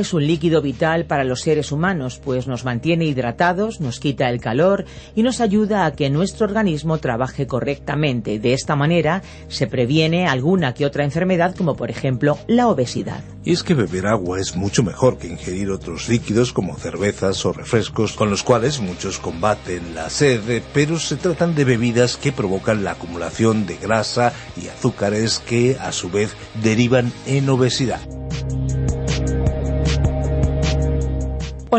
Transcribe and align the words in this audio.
Es 0.00 0.14
un 0.14 0.26
líquido 0.26 0.62
vital 0.62 1.04
para 1.04 1.24
los 1.24 1.42
seres 1.42 1.72
humanos, 1.72 2.20
pues 2.22 2.46
nos 2.46 2.64
mantiene 2.64 3.04
hidratados, 3.04 3.80
nos 3.80 4.00
quita 4.00 4.28
el 4.28 4.40
calor 4.40 4.84
y 5.14 5.22
nos 5.22 5.40
ayuda 5.40 5.86
a 5.86 5.92
que 5.92 6.10
nuestro 6.10 6.46
organismo 6.46 6.98
trabaje 6.98 7.46
correctamente. 7.46 8.38
De 8.38 8.52
esta 8.52 8.76
manera 8.76 9.22
se 9.48 9.66
previene 9.66 10.26
alguna 10.26 10.74
que 10.74 10.86
otra 10.86 11.04
enfermedad, 11.04 11.54
como 11.54 11.76
por 11.76 11.90
ejemplo 11.90 12.38
la 12.46 12.68
obesidad. 12.68 13.22
Y 13.44 13.52
es 13.52 13.62
que 13.62 13.74
beber 13.74 14.06
agua 14.06 14.38
es 14.40 14.56
mucho 14.56 14.82
mejor 14.82 15.18
que 15.18 15.28
ingerir 15.28 15.70
otros 15.70 16.08
líquidos 16.08 16.52
como 16.52 16.76
cervezas 16.76 17.44
o 17.46 17.52
refrescos, 17.52 18.12
con 18.12 18.30
los 18.30 18.42
cuales 18.42 18.80
muchos 18.80 19.18
combaten 19.18 19.94
la 19.94 20.10
sed, 20.10 20.62
pero 20.74 20.98
se 20.98 21.16
tratan 21.16 21.54
de 21.54 21.64
bebidas 21.64 22.16
que 22.16 22.32
provocan 22.32 22.84
la 22.84 22.92
acumulación 22.92 23.66
de 23.66 23.76
grasa 23.76 24.32
y 24.60 24.68
azúcares 24.68 25.38
que 25.38 25.76
a 25.80 25.92
su 25.92 26.10
vez 26.10 26.34
derivan 26.62 27.12
en 27.26 27.48
obesidad. 27.48 28.19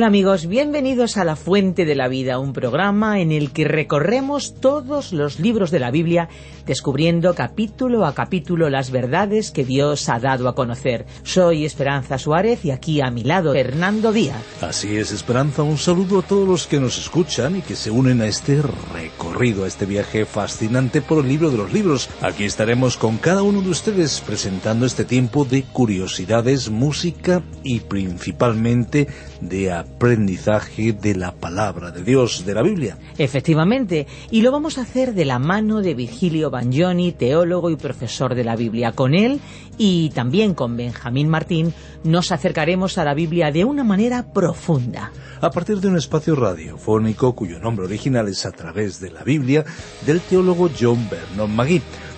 Hola 0.02 0.08
amigos, 0.08 0.48
bienvenidos 0.48 1.16
a 1.18 1.24
La 1.24 1.36
Fuente 1.36 1.86
de 1.86 1.94
la 1.94 2.08
Vida, 2.08 2.40
un 2.40 2.54
programa 2.54 3.20
en 3.20 3.32
el 3.32 3.52
que 3.52 3.66
recorremos 3.66 4.56
todos 4.60 5.14
los 5.14 5.40
libros 5.40 5.70
de 5.70 5.78
la 5.78 5.92
Biblia 5.92 6.28
descubriendo 6.66 7.34
capítulo 7.34 8.06
a 8.06 8.14
capítulo 8.14 8.70
las 8.70 8.92
verdades 8.92 9.52
que 9.52 9.66
Dios 9.66 10.10
ha 10.10 10.20
dado 10.20 10.48
a 10.48 10.56
conocer. 10.56 11.06
Soy 11.24 11.66
Esperanza 11.66 12.18
Suárez 12.18 12.66
y 12.66 12.72
aquí 12.72 13.02
a 13.02 13.12
mi 13.12 13.24
lado 13.24 13.54
Fernando 13.54 14.12
Díaz. 14.12 14.42
Así 14.62 14.98
es, 14.98 15.12
Esperanza, 15.12 15.64
un 15.64 15.78
saludo 15.78 16.20
a 16.20 16.22
todos 16.22 16.48
los 16.48 16.68
que 16.68 16.80
nos 16.80 16.98
escuchan 16.98 17.58
y 17.58 17.62
que 17.62 17.76
se 17.76 17.92
unen 17.92 18.22
a 18.22 18.28
este 18.28 18.62
recorrido, 18.94 19.64
a 19.64 19.68
este 19.68 19.86
viaje 19.86 20.26
fascinante 20.26 21.02
por 21.02 21.24
el 21.24 21.30
libro 21.30 21.50
de 21.50 21.58
los 21.58 21.74
libros. 21.74 22.10
Aquí 22.22 22.44
estaremos 22.44 22.98
con 22.98 23.18
cada 23.18 23.44
uno 23.44 23.62
de 23.62 23.70
ustedes 23.70 24.22
presentando 24.22 24.86
este 24.86 25.06
tiempo 25.06 25.46
de 25.46 25.64
curiosidades, 25.64 26.70
música 26.70 27.42
y 27.64 27.80
principalmente 27.82 29.08
de 29.42 29.72
aprendizaje 29.72 30.94
de 30.94 31.16
la 31.16 31.34
palabra 31.34 31.92
de 31.92 32.04
Dios, 32.04 32.46
de 32.46 32.54
la 32.54 32.62
Biblia. 32.62 32.98
Efectivamente, 33.18 34.08
y 34.30 34.42
lo 34.42 34.52
vamos 34.52 34.78
a 34.78 34.82
hacer 34.82 35.14
de 35.14 35.26
la 35.26 35.40
mano 35.40 35.82
de 35.82 35.94
Virgilio 35.94 36.51
Bagnoni, 36.52 37.14
teólogo 37.14 37.72
y 37.72 37.76
profesor 37.76 38.36
de 38.36 38.44
la 38.44 38.56
Biblia. 38.56 38.92
Con 38.92 39.16
él 39.16 39.40
y 39.78 40.12
también 40.12 40.54
con 40.54 40.78
Benjamín 40.78 41.30
Martín 41.30 41.74
nos 42.04 42.32
acercaremos 42.32 42.98
a 42.98 43.04
la 43.04 43.16
Biblia 43.16 43.52
de 43.52 43.66
una 43.66 43.84
manera 43.84 44.32
profunda. 44.32 45.12
A 45.42 45.50
partir 45.50 45.80
de 45.80 45.88
un 45.88 45.98
espacio 45.98 46.36
radiofónico 46.36 47.34
cuyo 47.34 47.60
nombre 47.60 47.86
original 47.86 48.28
es 48.28 48.46
A 48.46 48.52
través 48.52 49.00
de 49.00 49.10
la 49.10 49.24
Biblia 49.24 49.66
del 50.06 50.22
teólogo 50.22 50.70
John 50.80 51.10
Vernon 51.10 51.56
Magui 51.56 51.82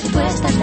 Tú 0.00 0.18
estás 0.20 0.56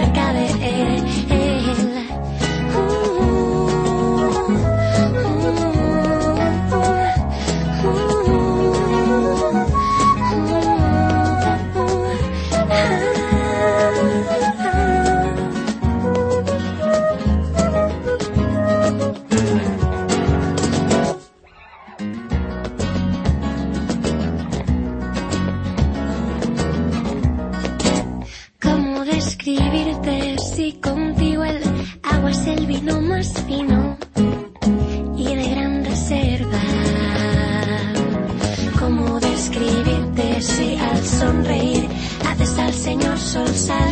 Señor 42.90 43.18
sol 43.20 43.46
salir. 43.54 43.89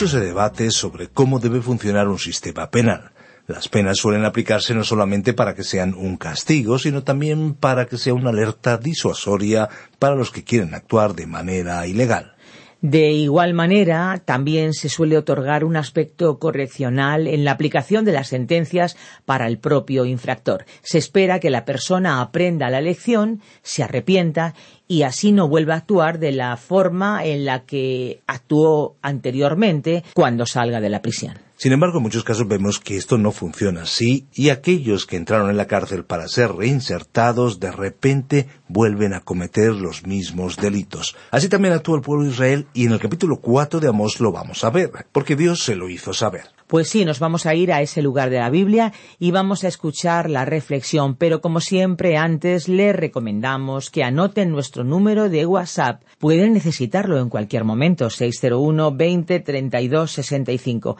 Mucho 0.00 0.16
se 0.16 0.24
debate 0.24 0.70
sobre 0.70 1.08
cómo 1.08 1.40
debe 1.40 1.60
funcionar 1.60 2.08
un 2.08 2.18
sistema 2.18 2.70
penal. 2.70 3.10
Las 3.46 3.68
penas 3.68 3.98
suelen 3.98 4.24
aplicarse 4.24 4.72
no 4.74 4.82
solamente 4.82 5.34
para 5.34 5.54
que 5.54 5.62
sean 5.62 5.92
un 5.92 6.16
castigo, 6.16 6.78
sino 6.78 7.04
también 7.04 7.52
para 7.52 7.84
que 7.84 7.98
sea 7.98 8.14
una 8.14 8.30
alerta 8.30 8.78
disuasoria 8.78 9.68
para 9.98 10.14
los 10.14 10.30
que 10.30 10.42
quieren 10.42 10.74
actuar 10.74 11.14
de 11.14 11.26
manera 11.26 11.86
ilegal. 11.86 12.34
De 12.82 13.10
igual 13.12 13.52
manera, 13.52 14.22
también 14.24 14.72
se 14.72 14.88
suele 14.88 15.18
otorgar 15.18 15.64
un 15.64 15.76
aspecto 15.76 16.38
correccional 16.38 17.26
en 17.26 17.44
la 17.44 17.52
aplicación 17.52 18.06
de 18.06 18.12
las 18.12 18.28
sentencias 18.28 18.96
para 19.26 19.46
el 19.48 19.58
propio 19.58 20.06
infractor. 20.06 20.64
Se 20.82 20.96
espera 20.96 21.40
que 21.40 21.50
la 21.50 21.66
persona 21.66 22.22
aprenda 22.22 22.70
la 22.70 22.80
lección, 22.80 23.42
se 23.62 23.82
arrepienta 23.82 24.54
y 24.88 25.02
así 25.02 25.30
no 25.30 25.46
vuelva 25.46 25.74
a 25.74 25.78
actuar 25.78 26.18
de 26.18 26.32
la 26.32 26.56
forma 26.56 27.22
en 27.24 27.44
la 27.44 27.66
que 27.66 28.22
actuó 28.26 28.96
anteriormente 29.02 30.02
cuando 30.14 30.46
salga 30.46 30.80
de 30.80 30.88
la 30.88 31.02
prisión. 31.02 31.49
Sin 31.60 31.72
embargo, 31.72 31.98
en 31.98 32.04
muchos 32.04 32.24
casos 32.24 32.48
vemos 32.48 32.80
que 32.80 32.96
esto 32.96 33.18
no 33.18 33.32
funciona 33.32 33.82
así 33.82 34.26
y 34.32 34.48
aquellos 34.48 35.04
que 35.04 35.16
entraron 35.16 35.50
en 35.50 35.58
la 35.58 35.66
cárcel 35.66 36.06
para 36.06 36.26
ser 36.26 36.52
reinsertados 36.52 37.60
de 37.60 37.70
repente 37.70 38.48
vuelven 38.66 39.12
a 39.12 39.20
cometer 39.20 39.72
los 39.72 40.06
mismos 40.06 40.56
delitos. 40.56 41.16
Así 41.30 41.50
también 41.50 41.74
actúa 41.74 41.96
el 41.96 42.02
pueblo 42.02 42.24
de 42.24 42.30
Israel 42.30 42.66
y 42.72 42.86
en 42.86 42.92
el 42.92 42.98
capítulo 42.98 43.40
4 43.42 43.78
de 43.78 43.88
Amós 43.88 44.20
lo 44.20 44.32
vamos 44.32 44.64
a 44.64 44.70
ver, 44.70 44.90
porque 45.12 45.36
Dios 45.36 45.62
se 45.62 45.76
lo 45.76 45.90
hizo 45.90 46.14
saber. 46.14 46.44
Pues 46.70 46.88
sí, 46.88 47.04
nos 47.04 47.18
vamos 47.18 47.46
a 47.46 47.54
ir 47.56 47.72
a 47.72 47.82
ese 47.82 48.00
lugar 48.00 48.30
de 48.30 48.38
la 48.38 48.48
Biblia 48.48 48.92
y 49.18 49.32
vamos 49.32 49.64
a 49.64 49.68
escuchar 49.68 50.30
la 50.30 50.44
reflexión, 50.44 51.16
pero 51.16 51.40
como 51.40 51.60
siempre 51.60 52.16
antes 52.16 52.68
le 52.68 52.92
recomendamos 52.92 53.90
que 53.90 54.04
anoten 54.04 54.52
nuestro 54.52 54.84
número 54.84 55.28
de 55.28 55.46
WhatsApp. 55.46 56.00
Pueden 56.20 56.52
necesitarlo 56.52 57.18
en 57.18 57.28
cualquier 57.28 57.64
momento, 57.64 58.08
601 58.08 58.94
20 58.94 59.40
32 59.40 60.12
65. 60.12 60.96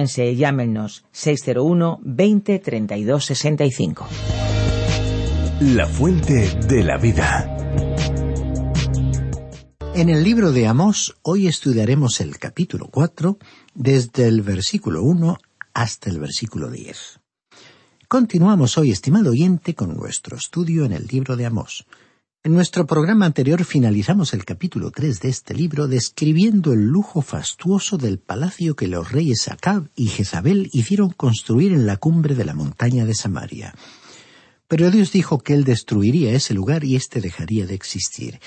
Anímense, 0.00 0.34
llámenos, 0.34 1.04
601 1.12 2.00
20 2.02 2.58
32 2.58 3.22
65. 3.22 4.08
La 5.60 5.86
fuente 5.86 6.58
de 6.66 6.82
la 6.82 6.96
vida. 6.96 7.44
En 9.94 10.08
el 10.08 10.24
libro 10.24 10.52
de 10.52 10.66
Amós 10.66 11.16
hoy 11.20 11.48
estudiaremos 11.48 12.22
el 12.22 12.38
capítulo 12.38 12.88
4 12.90 13.36
desde 13.74 14.26
el 14.26 14.40
versículo 14.40 15.02
1 15.02 15.36
hasta 15.74 16.08
el 16.08 16.18
versículo 16.18 16.70
10. 16.70 17.20
Continuamos 18.08 18.78
hoy, 18.78 18.92
estimado 18.92 19.32
oyente, 19.32 19.74
con 19.74 19.94
nuestro 19.94 20.38
estudio 20.38 20.86
en 20.86 20.92
el 20.92 21.08
libro 21.08 21.36
de 21.36 21.44
Amós. 21.44 21.84
En 22.42 22.54
nuestro 22.54 22.86
programa 22.86 23.26
anterior 23.26 23.66
finalizamos 23.66 24.32
el 24.32 24.46
capítulo 24.46 24.90
3 24.90 25.20
de 25.20 25.28
este 25.28 25.52
libro 25.52 25.88
describiendo 25.88 26.72
el 26.72 26.86
lujo 26.86 27.20
fastuoso 27.20 27.98
del 27.98 28.18
palacio 28.18 28.74
que 28.74 28.88
los 28.88 29.12
reyes 29.12 29.48
Acab 29.48 29.90
y 29.94 30.06
Jezabel 30.06 30.70
hicieron 30.72 31.10
construir 31.10 31.74
en 31.74 31.84
la 31.84 31.98
cumbre 31.98 32.34
de 32.34 32.46
la 32.46 32.54
montaña 32.54 33.04
de 33.04 33.14
Samaria. 33.14 33.74
Pero 34.68 34.90
Dios 34.90 35.12
dijo 35.12 35.40
que 35.40 35.52
Él 35.52 35.64
destruiría 35.64 36.32
ese 36.32 36.54
lugar 36.54 36.82
y 36.82 36.96
éste 36.96 37.20
dejaría 37.20 37.66
de 37.66 37.74
existir. 37.74 38.40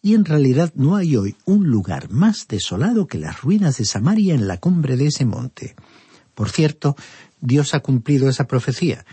Y 0.00 0.14
en 0.14 0.24
realidad 0.24 0.72
no 0.76 0.94
hay 0.94 1.16
hoy 1.16 1.34
un 1.44 1.66
lugar 1.66 2.08
más 2.08 2.46
desolado 2.46 3.08
que 3.08 3.18
las 3.18 3.40
ruinas 3.40 3.78
de 3.78 3.84
Samaria 3.84 4.32
en 4.32 4.46
la 4.46 4.58
cumbre 4.58 4.96
de 4.96 5.08
ese 5.08 5.24
monte. 5.24 5.74
Por 6.36 6.50
cierto, 6.50 6.94
Dios 7.40 7.74
ha 7.74 7.80
cumplido 7.80 8.28
esa 8.28 8.46
profecía. 8.46 9.04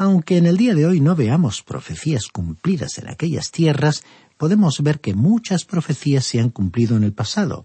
Aunque 0.00 0.36
en 0.36 0.46
el 0.46 0.56
día 0.56 0.76
de 0.76 0.86
hoy 0.86 1.00
no 1.00 1.16
veamos 1.16 1.64
profecías 1.64 2.28
cumplidas 2.28 2.98
en 2.98 3.08
aquellas 3.08 3.50
tierras, 3.50 4.04
podemos 4.36 4.80
ver 4.80 5.00
que 5.00 5.12
muchas 5.12 5.64
profecías 5.64 6.24
se 6.24 6.38
han 6.38 6.50
cumplido 6.50 6.96
en 6.96 7.02
el 7.02 7.12
pasado. 7.12 7.64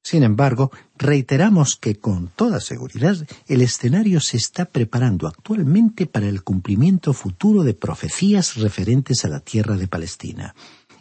Sin 0.00 0.22
embargo, 0.22 0.70
reiteramos 0.96 1.74
que 1.74 1.96
con 1.96 2.28
toda 2.28 2.60
seguridad 2.60 3.16
el 3.48 3.62
escenario 3.62 4.20
se 4.20 4.36
está 4.36 4.66
preparando 4.66 5.26
actualmente 5.26 6.06
para 6.06 6.28
el 6.28 6.44
cumplimiento 6.44 7.12
futuro 7.12 7.64
de 7.64 7.74
profecías 7.74 8.54
referentes 8.54 9.24
a 9.24 9.28
la 9.28 9.40
tierra 9.40 9.76
de 9.76 9.88
Palestina. 9.88 10.54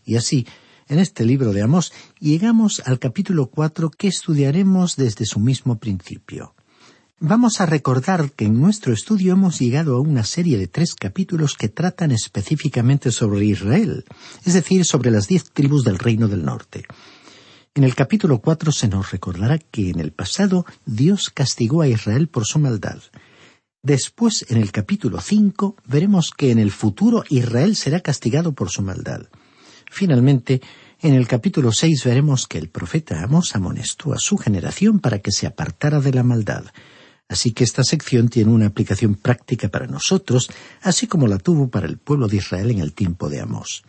Y 0.03 0.15
así, 0.15 0.47
en 0.87 0.97
este 0.97 1.25
libro 1.25 1.53
de 1.53 1.61
Amós 1.61 1.93
llegamos 2.19 2.81
al 2.85 2.97
capítulo 2.97 3.51
cuatro 3.51 3.91
que 3.91 4.07
estudiaremos 4.07 4.95
desde 4.95 5.27
su 5.27 5.39
mismo 5.39 5.77
principio. 5.77 6.55
Vamos 7.25 7.61
a 7.61 7.65
recordar 7.65 8.31
que 8.33 8.43
en 8.43 8.59
nuestro 8.59 8.91
estudio 8.91 9.31
hemos 9.31 9.57
llegado 9.57 9.95
a 9.95 10.01
una 10.01 10.25
serie 10.25 10.57
de 10.57 10.67
tres 10.67 10.93
capítulos 10.93 11.55
que 11.55 11.69
tratan 11.69 12.11
específicamente 12.11 13.13
sobre 13.13 13.45
Israel, 13.45 14.03
es 14.43 14.55
decir, 14.55 14.83
sobre 14.83 15.09
las 15.09 15.29
diez 15.29 15.45
tribus 15.53 15.85
del 15.85 15.99
reino 15.99 16.27
del 16.27 16.43
norte. 16.43 16.83
En 17.75 17.85
el 17.85 17.95
capítulo 17.95 18.39
cuatro 18.39 18.73
se 18.73 18.89
nos 18.89 19.11
recordará 19.11 19.57
que 19.57 19.89
en 19.89 20.01
el 20.01 20.11
pasado 20.11 20.65
Dios 20.85 21.29
castigó 21.29 21.81
a 21.81 21.87
Israel 21.87 22.27
por 22.27 22.45
su 22.45 22.59
maldad. 22.59 22.99
Después, 23.81 24.45
en 24.49 24.57
el 24.57 24.73
capítulo 24.73 25.21
cinco, 25.21 25.77
veremos 25.85 26.29
que 26.29 26.51
en 26.51 26.59
el 26.59 26.71
futuro 26.71 27.23
Israel 27.29 27.77
será 27.77 28.01
castigado 28.01 28.51
por 28.51 28.69
su 28.69 28.81
maldad. 28.81 29.27
Finalmente, 29.89 30.61
en 31.01 31.13
el 31.13 31.25
capítulo 31.25 31.71
seis 31.71 32.03
veremos 32.03 32.47
que 32.47 32.57
el 32.57 32.67
profeta 32.67 33.23
Amós 33.23 33.55
amonestó 33.55 34.11
a 34.11 34.19
su 34.19 34.37
generación 34.37 34.99
para 34.99 35.19
que 35.19 35.31
se 35.31 35.47
apartara 35.47 36.01
de 36.01 36.11
la 36.11 36.23
maldad. 36.23 36.65
Así 37.33 37.51
que 37.51 37.63
esta 37.63 37.83
sección 37.83 38.29
tiene 38.29 38.51
una 38.51 38.67
aplicación 38.67 39.15
práctica 39.15 39.67
para 39.67 39.87
nosotros, 39.87 40.51
así 40.83 41.07
como 41.07 41.25
la 41.25 41.39
tuvo 41.39 41.67
para 41.67 41.87
el 41.87 41.97
pueblo 41.97 42.27
de 42.27 42.37
Israel 42.37 42.69
en 42.69 42.77
el 42.77 42.93
tiempo 42.93 43.27
de 43.27 43.41
Amós. 43.41 43.81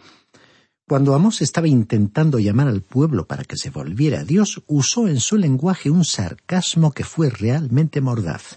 Cuando 0.89 1.15
Amós 1.15 1.43
estaba 1.43 1.69
intentando 1.69 2.39
llamar 2.39 2.69
al 2.69 2.81
pueblo 2.81 3.27
para 3.27 3.45
que 3.45 3.59
se 3.59 3.69
volviera 3.69 4.21
a 4.21 4.25
Dios, 4.25 4.63
usó 4.67 5.09
en 5.09 5.21
su 5.21 5.37
lenguaje 5.37 5.91
un 5.91 6.07
sarcasmo 6.07 6.93
que 6.93 7.05
fue 7.05 7.29
realmente 7.29 8.01
mordaz. 8.01 8.57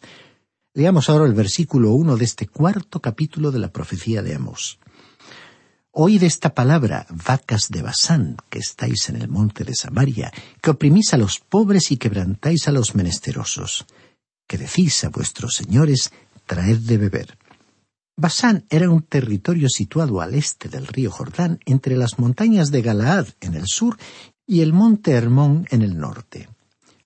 Leamos 0.73 1.09
ahora 1.09 1.25
el 1.25 1.33
versículo 1.33 1.91
uno 1.91 2.15
de 2.15 2.23
este 2.23 2.47
cuarto 2.47 3.01
capítulo 3.01 3.51
de 3.51 3.59
la 3.59 3.73
profecía 3.73 4.23
de 4.23 4.35
Amós. 4.35 4.79
Oíd 5.91 6.23
esta 6.23 6.53
palabra, 6.53 7.07
vacas 7.09 7.67
de 7.67 7.81
Basán, 7.81 8.37
que 8.49 8.59
estáis 8.59 9.09
en 9.09 9.17
el 9.17 9.27
monte 9.27 9.65
de 9.65 9.75
Samaria, 9.75 10.31
que 10.61 10.69
oprimís 10.69 11.13
a 11.13 11.17
los 11.17 11.39
pobres 11.39 11.91
y 11.91 11.97
quebrantáis 11.97 12.69
a 12.69 12.71
los 12.71 12.95
menesterosos, 12.95 13.85
que 14.47 14.57
decís 14.57 15.03
a 15.03 15.09
vuestros 15.09 15.55
señores, 15.55 16.11
traed 16.45 16.79
de 16.79 16.97
beber. 16.97 17.37
Basán 18.15 18.65
era 18.69 18.89
un 18.89 19.03
territorio 19.03 19.69
situado 19.69 20.21
al 20.21 20.33
este 20.33 20.69
del 20.69 20.87
río 20.87 21.11
Jordán, 21.11 21.59
entre 21.65 21.95
las 21.95 22.17
montañas 22.17 22.71
de 22.71 22.81
Galaad 22.81 23.27
en 23.41 23.53
el 23.53 23.67
sur 23.67 23.97
y 24.47 24.61
el 24.61 24.73
monte 24.73 25.11
Hermón 25.11 25.67
en 25.69 25.83
el 25.83 25.99
norte. 25.99 26.49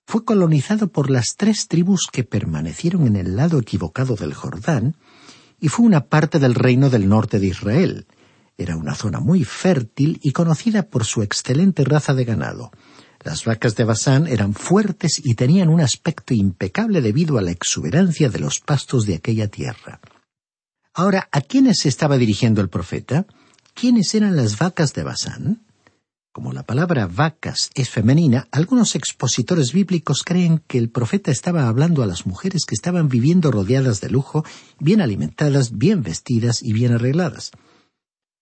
Fue 0.06 0.24
colonizado 0.24 0.88
por 0.88 1.10
las 1.10 1.36
tres 1.36 1.68
tribus 1.68 2.08
que 2.10 2.24
permanecieron 2.24 3.06
en 3.06 3.16
el 3.16 3.36
lado 3.36 3.58
equivocado 3.58 4.14
del 4.14 4.32
Jordán, 4.32 4.96
y 5.60 5.68
fue 5.68 5.86
una 5.86 6.06
parte 6.06 6.38
del 6.38 6.54
reino 6.54 6.90
del 6.90 7.08
norte 7.08 7.38
de 7.38 7.46
Israel. 7.48 8.06
Era 8.56 8.76
una 8.76 8.94
zona 8.94 9.20
muy 9.20 9.44
fértil 9.44 10.18
y 10.22 10.32
conocida 10.32 10.82
por 10.84 11.04
su 11.04 11.22
excelente 11.22 11.84
raza 11.84 12.14
de 12.14 12.24
ganado. 12.24 12.72
Las 13.24 13.44
vacas 13.44 13.76
de 13.76 13.84
Basán 13.84 14.26
eran 14.26 14.52
fuertes 14.52 15.20
y 15.24 15.34
tenían 15.34 15.68
un 15.68 15.80
aspecto 15.80 16.34
impecable 16.34 17.00
debido 17.00 17.38
a 17.38 17.42
la 17.42 17.52
exuberancia 17.52 18.28
de 18.28 18.40
los 18.40 18.58
pastos 18.58 19.06
de 19.06 19.14
aquella 19.14 19.46
tierra. 19.46 20.00
Ahora, 20.92 21.28
¿a 21.30 21.40
quiénes 21.40 21.78
se 21.78 21.88
estaba 21.88 22.18
dirigiendo 22.18 22.60
el 22.60 22.68
profeta? 22.68 23.26
¿Quiénes 23.74 24.14
eran 24.14 24.34
las 24.34 24.58
vacas 24.58 24.92
de 24.92 25.04
Basán? 25.04 25.62
Como 26.32 26.52
la 26.52 26.64
palabra 26.64 27.06
vacas 27.06 27.70
es 27.74 27.90
femenina, 27.90 28.48
algunos 28.50 28.96
expositores 28.96 29.72
bíblicos 29.72 30.22
creen 30.24 30.62
que 30.66 30.78
el 30.78 30.90
profeta 30.90 31.30
estaba 31.30 31.68
hablando 31.68 32.02
a 32.02 32.06
las 32.06 32.26
mujeres 32.26 32.64
que 32.66 32.74
estaban 32.74 33.08
viviendo 33.08 33.52
rodeadas 33.52 34.00
de 34.00 34.10
lujo, 34.10 34.44
bien 34.80 35.00
alimentadas, 35.00 35.78
bien 35.78 36.02
vestidas 36.02 36.62
y 36.62 36.72
bien 36.72 36.92
arregladas. 36.92 37.52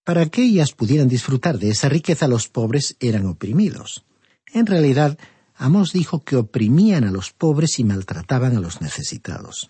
Para 0.04 0.26
que 0.26 0.42
ellas 0.42 0.72
pudieran 0.72 1.08
disfrutar 1.08 1.58
de 1.58 1.70
esa 1.70 1.88
riqueza, 1.88 2.28
los 2.28 2.48
pobres 2.48 2.96
eran 2.98 3.26
oprimidos. 3.26 4.04
En 4.52 4.66
realidad, 4.66 5.18
Amós 5.54 5.92
dijo 5.92 6.24
que 6.24 6.36
oprimían 6.36 7.04
a 7.04 7.10
los 7.10 7.32
pobres 7.32 7.78
y 7.78 7.84
maltrataban 7.84 8.56
a 8.56 8.60
los 8.60 8.80
necesitados. 8.80 9.68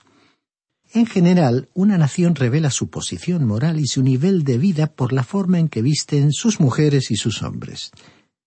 En 0.92 1.06
general, 1.06 1.68
una 1.72 1.99
nación 1.99 2.34
revela 2.34 2.70
su 2.70 2.90
posición 2.90 3.46
moral 3.46 3.78
y 3.78 3.87
su 3.87 4.02
nivel 4.02 4.42
de 4.42 4.58
vida 4.58 4.88
por 4.88 5.12
la 5.12 5.22
forma 5.22 5.58
en 5.58 5.68
que 5.68 5.82
visten 5.82 6.32
sus 6.32 6.58
mujeres 6.58 7.10
y 7.10 7.16
sus 7.16 7.42
hombres. 7.42 7.92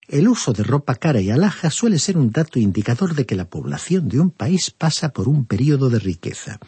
El 0.10 0.28
uso 0.28 0.52
de 0.52 0.64
ropa 0.64 0.96
cara 0.96 1.22
y 1.22 1.32
alhaja 1.32 1.70
suele 1.70 2.00
ser 2.00 2.18
un 2.18 2.32
dato 2.32 2.60
indicador 2.60 3.16
de 3.16 3.26
que 3.26 3.36
la 3.36 3.50
población 3.50 4.10
de 4.10 4.20
un 4.20 4.30
país 4.30 4.72
pasa 4.72 5.10
por 5.10 5.30
un 5.30 5.46
período 5.46 5.90
de 5.90 6.00
riqueza. 6.00 6.60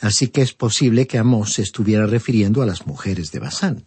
Así 0.00 0.28
que 0.28 0.42
es 0.42 0.52
posible 0.52 1.06
que 1.06 1.18
Amós 1.18 1.52
se 1.54 1.62
estuviera 1.62 2.06
refiriendo 2.06 2.60
a 2.60 2.66
las 2.66 2.86
mujeres 2.88 3.30
de 3.30 3.38
Basán. 3.38 3.84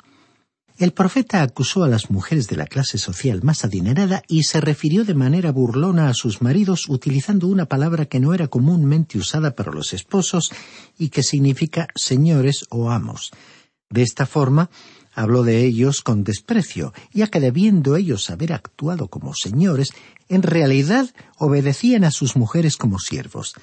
El 0.78 0.92
profeta 0.92 1.42
acusó 1.42 1.86
a 1.86 1.88
las 1.88 2.10
mujeres 2.10 2.48
de 2.50 2.58
la 2.58 2.66
clase 2.66 2.98
social 2.98 3.42
más 3.44 3.64
adinerada 3.64 4.24
y 4.28 4.44
se 4.44 4.60
refirió 4.60 5.06
de 5.06 5.14
manera 5.14 5.54
burlona 5.54 6.10
a 6.10 6.14
sus 6.14 6.42
maridos 6.42 6.90
utilizando 6.90 7.48
una 7.48 7.66
palabra 7.66 8.08
que 8.08 8.20
no 8.20 8.34
era 8.34 8.50
comúnmente 8.50 9.18
usada 9.18 9.56
para 9.56 9.72
los 9.72 9.94
esposos 9.94 10.52
y 10.98 11.10
que 11.10 11.24
significa 11.24 11.88
señores 11.96 12.66
o 12.72 12.92
amos. 12.92 13.32
De 13.90 14.02
esta 14.02 14.26
forma, 14.26 14.70
habló 15.14 15.44
de 15.44 15.64
ellos 15.64 16.02
con 16.02 16.26
desprecio, 16.26 16.94
ya 17.14 17.28
que 17.28 17.40
debiendo 17.40 17.96
ellos 17.96 18.30
haber 18.30 18.52
actuado 18.52 19.08
como 19.08 19.34
señores, 19.34 19.94
en 20.28 20.44
realidad 20.44 21.10
obedecían 21.38 22.04
a 22.04 22.12
sus 22.12 22.36
mujeres 22.36 22.76
como 22.76 23.00
siervos. 23.00 23.54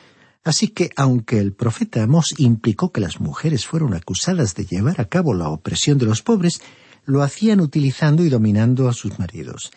Así 0.45 0.69
que, 0.69 0.91
aunque 0.97 1.39
el 1.39 1.53
profeta 1.53 2.03
Amós 2.03 2.35
implicó 2.39 2.91
que 2.91 3.03
las 3.03 3.21
mujeres 3.21 3.67
fueron 3.67 3.93
acusadas 3.93 4.55
de 4.55 4.65
llevar 4.65 5.01
a 5.01 5.05
cabo 5.05 5.35
la 5.35 5.51
opresión 5.51 5.99
de 5.99 6.07
los 6.07 6.23
pobres, 6.23 6.63
lo 7.05 7.23
hacían 7.23 7.61
utilizando 7.61 8.25
y 8.25 8.29
dominando 8.29 8.89
a 8.89 8.93
sus 8.93 9.19
maridos. 9.19 9.71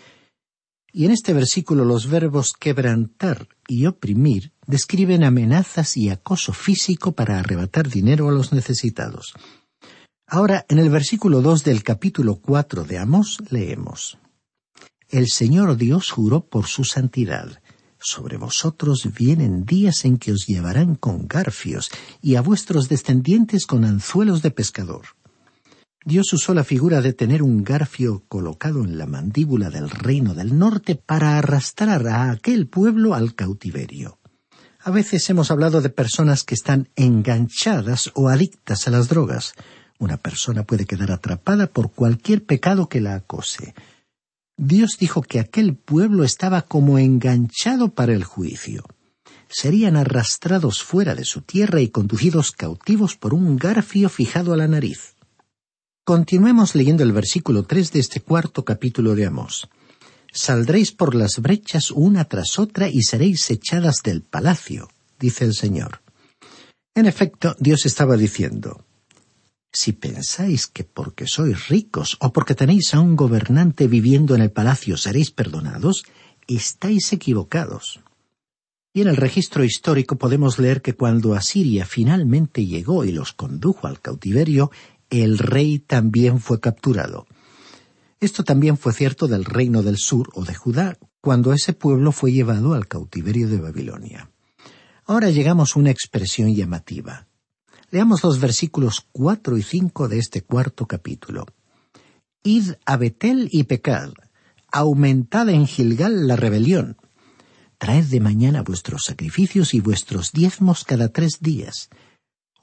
Y 0.91 1.05
en 1.05 1.11
este 1.11 1.33
versículo 1.33 1.83
los 1.83 2.09
verbos 2.09 2.53
quebrantar 2.53 3.49
y 3.67 3.85
oprimir 3.85 4.53
describen 4.65 5.23
amenazas 5.23 5.97
y 5.97 6.09
acoso 6.09 6.53
físico 6.53 7.11
para 7.11 7.39
arrebatar 7.39 7.89
dinero 7.89 8.29
a 8.29 8.31
los 8.31 8.53
necesitados. 8.53 9.33
Ahora, 10.27 10.65
en 10.69 10.79
el 10.79 10.89
versículo 10.89 11.41
dos 11.41 11.63
del 11.63 11.83
capítulo 11.83 12.37
cuatro 12.37 12.83
de 12.83 12.97
Amós 12.97 13.39
leemos 13.49 14.17
El 15.09 15.27
Señor 15.27 15.75
Dios 15.75 16.11
juró 16.11 16.45
por 16.47 16.65
su 16.65 16.83
santidad. 16.83 17.61
Sobre 17.99 18.37
vosotros 18.37 19.09
vienen 19.17 19.65
días 19.65 20.05
en 20.05 20.17
que 20.17 20.31
os 20.31 20.45
llevarán 20.47 20.95
con 20.95 21.27
garfios 21.27 21.89
y 22.21 22.35
a 22.35 22.41
vuestros 22.41 22.87
descendientes 22.87 23.65
con 23.65 23.83
anzuelos 23.83 24.41
de 24.41 24.51
pescador. 24.51 25.05
Dios 26.07 26.31
usó 26.33 26.53
la 26.53 26.63
figura 26.63 27.01
de 27.01 27.13
tener 27.13 27.41
un 27.41 27.63
garfio 27.63 28.23
colocado 28.27 28.83
en 28.83 28.99
la 28.99 29.07
mandíbula 29.07 29.71
del 29.71 29.89
reino 29.89 30.35
del 30.35 30.55
norte 30.55 30.93
para 30.93 31.39
arrastrar 31.39 32.07
a 32.07 32.29
aquel 32.29 32.67
pueblo 32.67 33.15
al 33.15 33.33
cautiverio. 33.33 34.19
A 34.81 34.91
veces 34.91 35.27
hemos 35.31 35.49
hablado 35.49 35.81
de 35.81 35.89
personas 35.89 36.43
que 36.43 36.53
están 36.53 36.89
enganchadas 36.95 38.11
o 38.13 38.29
adictas 38.29 38.87
a 38.87 38.91
las 38.91 39.09
drogas. 39.09 39.55
Una 39.97 40.17
persona 40.17 40.63
puede 40.63 40.85
quedar 40.85 41.11
atrapada 41.11 41.65
por 41.65 41.91
cualquier 41.91 42.45
pecado 42.45 42.87
que 42.87 43.01
la 43.01 43.15
acose. 43.15 43.73
Dios 44.57 44.97
dijo 44.99 45.23
que 45.23 45.39
aquel 45.39 45.75
pueblo 45.75 46.23
estaba 46.23 46.61
como 46.61 46.99
enganchado 46.99 47.95
para 47.95 48.13
el 48.13 48.23
juicio. 48.23 48.85
Serían 49.49 49.95
arrastrados 49.95 50.83
fuera 50.83 51.15
de 51.15 51.25
su 51.25 51.41
tierra 51.41 51.81
y 51.81 51.89
conducidos 51.89 52.51
cautivos 52.51 53.15
por 53.15 53.33
un 53.33 53.57
garfio 53.57 54.07
fijado 54.09 54.53
a 54.53 54.57
la 54.57 54.67
nariz. 54.67 55.14
Continuemos 56.05 56.75
leyendo 56.75 57.01
el 57.01 57.13
versículo 57.13 57.63
tres 57.63 57.91
de 57.91 57.99
este 57.99 58.21
cuarto 58.21 58.63
capítulo 58.63 59.15
de 59.15 59.25
Amós. 59.25 59.67
Saldréis 60.31 60.91
por 60.91 61.15
las 61.15 61.39
brechas 61.39 61.89
una 61.89 62.25
tras 62.25 62.59
otra 62.59 62.87
y 62.87 63.01
seréis 63.01 63.49
echadas 63.49 64.03
del 64.03 64.21
palacio, 64.21 64.87
dice 65.19 65.45
el 65.45 65.55
Señor. 65.55 66.03
En 66.93 67.07
efecto, 67.07 67.55
Dios 67.57 67.87
estaba 67.87 68.17
diciendo, 68.17 68.85
si 69.73 69.93
pensáis 69.93 70.67
que 70.67 70.83
porque 70.83 71.25
sois 71.25 71.69
ricos 71.69 72.17
o 72.19 72.31
porque 72.31 72.53
tenéis 72.53 72.93
a 72.93 72.99
un 72.99 73.15
gobernante 73.15 73.87
viviendo 73.87 74.35
en 74.35 74.41
el 74.41 74.51
palacio 74.51 74.97
seréis 74.97 75.31
perdonados, 75.31 76.05
estáis 76.45 77.11
equivocados. 77.13 77.99
Y 78.93 79.01
en 79.01 79.09
el 79.09 79.17
registro 79.17 79.65
histórico 79.65 80.17
podemos 80.17 80.57
leer 80.57 80.81
que 80.81 80.93
cuando 80.93 81.33
Asiria 81.33 81.85
finalmente 81.85 82.65
llegó 82.65 83.03
y 83.03 83.11
los 83.11 83.33
condujo 83.33 83.87
al 83.87 83.99
cautiverio, 83.99 84.71
el 85.09 85.37
rey 85.37 85.79
también 85.79 86.39
fue 86.39 86.59
capturado. 86.59 87.27
Esto 88.19 88.43
también 88.43 88.77
fue 88.77 88.93
cierto 88.93 89.27
del 89.27 89.45
reino 89.45 89.83
del 89.83 89.97
sur 89.97 90.29
o 90.33 90.45
de 90.45 90.55
Judá, 90.55 90.97
cuando 91.21 91.53
ese 91.53 91.73
pueblo 91.73 92.11
fue 92.11 92.31
llevado 92.31 92.73
al 92.73 92.87
cautiverio 92.87 93.47
de 93.47 93.59
Babilonia. 93.59 94.31
Ahora 95.05 95.29
llegamos 95.29 95.75
a 95.75 95.79
una 95.79 95.91
expresión 95.91 96.53
llamativa. 96.55 97.27
Leamos 97.91 98.23
los 98.23 98.39
versículos 98.39 99.05
cuatro 99.11 99.57
y 99.57 99.63
cinco 99.63 100.07
de 100.07 100.17
este 100.19 100.41
cuarto 100.41 100.87
capítulo. 100.87 101.45
Id 102.43 102.73
a 102.85 102.97
Betel 102.97 103.49
y 103.51 103.63
pecad, 103.63 104.11
aumentad 104.71 105.49
en 105.49 105.67
Gilgal 105.67 106.27
la 106.27 106.35
rebelión. 106.35 106.97
Traed 107.77 108.05
de 108.05 108.19
mañana 108.19 108.63
vuestros 108.63 109.03
sacrificios 109.05 109.73
y 109.73 109.81
vuestros 109.81 110.31
diezmos 110.31 110.83
cada 110.83 111.09
tres 111.09 111.39
días 111.41 111.89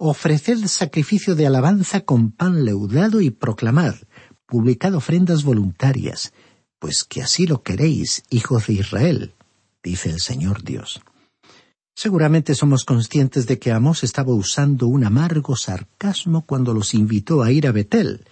ofreced 0.05 0.67
sacrificio 0.67 1.37
de 1.37 1.47
alabanza 1.47 2.01
con 2.01 2.33
pan 2.33 2.65
leudado 2.65 3.21
y 3.21 3.31
proclamad, 3.31 3.95
publicad 4.47 4.97
ofrendas 4.97 5.45
voluntarias, 5.45 6.33
pues 6.81 7.05
que 7.05 7.23
así 7.23 7.47
lo 7.47 7.63
queréis, 7.63 8.25
hijos 8.29 8.67
de 8.67 8.73
Israel, 8.73 9.35
dice 9.81 10.11
el 10.11 10.19
Señor 10.19 10.65
Dios. 10.65 11.01
Seguramente 11.95 12.57
somos 12.57 12.85
conscientes 12.85 13.47
de 13.47 13.61
que 13.61 13.71
Amós 13.71 14.03
estaba 14.03 14.35
usando 14.35 14.89
un 14.89 15.05
amargo 15.05 15.55
sarcasmo 15.55 16.47
cuando 16.47 16.75
los 16.75 16.95
invitó 16.95 17.45
a 17.45 17.53
ir 17.53 17.69
a 17.69 17.73
Betel, 17.73 18.25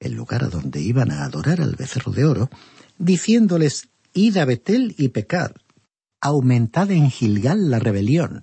el 0.00 0.14
lugar 0.14 0.42
a 0.42 0.48
donde 0.48 0.80
iban 0.80 1.12
a 1.12 1.24
adorar 1.24 1.60
al 1.60 1.76
becerro 1.76 2.10
de 2.10 2.24
oro, 2.24 2.50
diciéndoles 2.98 3.90
Id 4.12 4.38
a 4.38 4.44
Betel 4.44 4.96
y 4.98 5.10
pecad, 5.10 5.52
aumentad 6.20 6.90
en 6.90 7.12
Gilgal 7.12 7.70
la 7.70 7.78
rebelión. 7.78 8.42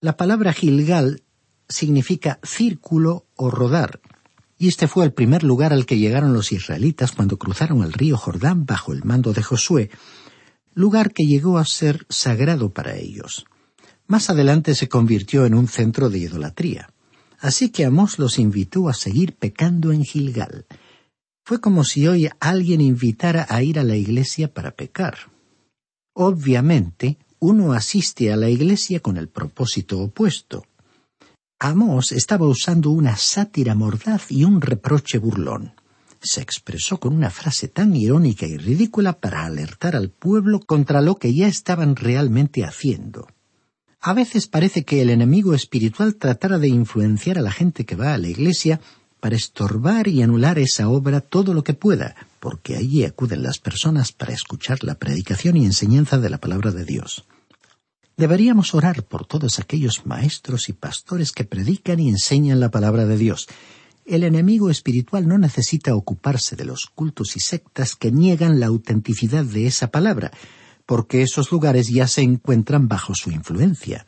La 0.00 0.16
palabra 0.16 0.54
Gilgal 0.54 1.22
significa 1.68 2.38
círculo 2.42 3.26
o 3.34 3.50
rodar, 3.50 4.00
y 4.58 4.68
este 4.68 4.88
fue 4.88 5.04
el 5.04 5.12
primer 5.12 5.42
lugar 5.42 5.72
al 5.72 5.84
que 5.84 5.98
llegaron 5.98 6.32
los 6.32 6.52
israelitas 6.52 7.12
cuando 7.12 7.38
cruzaron 7.38 7.82
el 7.82 7.92
río 7.92 8.16
Jordán 8.16 8.64
bajo 8.64 8.92
el 8.92 9.04
mando 9.04 9.32
de 9.32 9.42
Josué, 9.42 9.90
lugar 10.74 11.12
que 11.12 11.26
llegó 11.26 11.58
a 11.58 11.64
ser 11.64 12.06
sagrado 12.08 12.70
para 12.70 12.96
ellos. 12.96 13.44
Más 14.06 14.30
adelante 14.30 14.74
se 14.74 14.88
convirtió 14.88 15.46
en 15.46 15.54
un 15.54 15.68
centro 15.68 16.08
de 16.10 16.18
idolatría. 16.18 16.90
Así 17.38 17.70
que 17.70 17.84
Amós 17.84 18.18
los 18.18 18.38
invitó 18.38 18.88
a 18.88 18.94
seguir 18.94 19.34
pecando 19.34 19.92
en 19.92 20.04
Gilgal. 20.04 20.66
Fue 21.44 21.60
como 21.60 21.84
si 21.84 22.06
hoy 22.08 22.28
alguien 22.40 22.80
invitara 22.80 23.46
a 23.48 23.62
ir 23.62 23.78
a 23.78 23.84
la 23.84 23.96
iglesia 23.96 24.52
para 24.52 24.70
pecar. 24.70 25.16
Obviamente, 26.14 27.18
uno 27.38 27.72
asiste 27.72 28.32
a 28.32 28.36
la 28.36 28.48
iglesia 28.48 29.00
con 29.00 29.18
el 29.18 29.28
propósito 29.28 30.00
opuesto, 30.00 30.64
Amós 31.58 32.12
estaba 32.12 32.46
usando 32.46 32.90
una 32.90 33.16
sátira 33.16 33.74
mordaz 33.74 34.30
y 34.30 34.44
un 34.44 34.60
reproche 34.60 35.16
burlón. 35.16 35.72
Se 36.20 36.42
expresó 36.42 36.98
con 36.98 37.14
una 37.14 37.30
frase 37.30 37.68
tan 37.68 37.96
irónica 37.96 38.44
y 38.46 38.58
ridícula 38.58 39.20
para 39.20 39.46
alertar 39.46 39.96
al 39.96 40.10
pueblo 40.10 40.60
contra 40.60 41.00
lo 41.00 41.16
que 41.16 41.32
ya 41.32 41.48
estaban 41.48 41.96
realmente 41.96 42.62
haciendo. 42.62 43.26
A 44.00 44.12
veces 44.12 44.48
parece 44.48 44.84
que 44.84 45.00
el 45.00 45.08
enemigo 45.08 45.54
espiritual 45.54 46.16
tratara 46.16 46.58
de 46.58 46.68
influenciar 46.68 47.38
a 47.38 47.42
la 47.42 47.52
gente 47.52 47.86
que 47.86 47.96
va 47.96 48.12
a 48.12 48.18
la 48.18 48.28
iglesia 48.28 48.80
para 49.20 49.36
estorbar 49.36 50.08
y 50.08 50.20
anular 50.20 50.58
esa 50.58 50.90
obra 50.90 51.22
todo 51.22 51.54
lo 51.54 51.64
que 51.64 51.72
pueda, 51.72 52.16
porque 52.38 52.76
allí 52.76 53.04
acuden 53.04 53.42
las 53.42 53.58
personas 53.58 54.12
para 54.12 54.34
escuchar 54.34 54.84
la 54.84 54.96
predicación 54.96 55.56
y 55.56 55.64
enseñanza 55.64 56.18
de 56.18 56.28
la 56.28 56.38
palabra 56.38 56.70
de 56.70 56.84
Dios. 56.84 57.24
Deberíamos 58.18 58.74
orar 58.74 59.02
por 59.04 59.26
todos 59.26 59.58
aquellos 59.58 60.06
maestros 60.06 60.70
y 60.70 60.72
pastores 60.72 61.32
que 61.32 61.44
predican 61.44 62.00
y 62.00 62.08
enseñan 62.08 62.60
la 62.60 62.70
palabra 62.70 63.04
de 63.04 63.18
Dios. 63.18 63.46
El 64.06 64.24
enemigo 64.24 64.70
espiritual 64.70 65.28
no 65.28 65.36
necesita 65.36 65.94
ocuparse 65.94 66.56
de 66.56 66.64
los 66.64 66.86
cultos 66.86 67.36
y 67.36 67.40
sectas 67.40 67.94
que 67.94 68.10
niegan 68.10 68.58
la 68.58 68.68
autenticidad 68.68 69.44
de 69.44 69.66
esa 69.66 69.88
palabra, 69.88 70.30
porque 70.86 71.20
esos 71.20 71.52
lugares 71.52 71.88
ya 71.88 72.08
se 72.08 72.22
encuentran 72.22 72.88
bajo 72.88 73.14
su 73.14 73.30
influencia. 73.30 74.06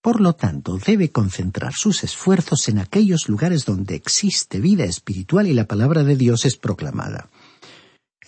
Por 0.00 0.20
lo 0.20 0.34
tanto, 0.34 0.78
debe 0.84 1.12
concentrar 1.12 1.72
sus 1.72 2.02
esfuerzos 2.02 2.68
en 2.68 2.78
aquellos 2.78 3.28
lugares 3.28 3.64
donde 3.64 3.94
existe 3.94 4.58
vida 4.58 4.84
espiritual 4.84 5.46
y 5.46 5.52
la 5.52 5.66
palabra 5.66 6.02
de 6.02 6.16
Dios 6.16 6.46
es 6.46 6.56
proclamada. 6.56 7.28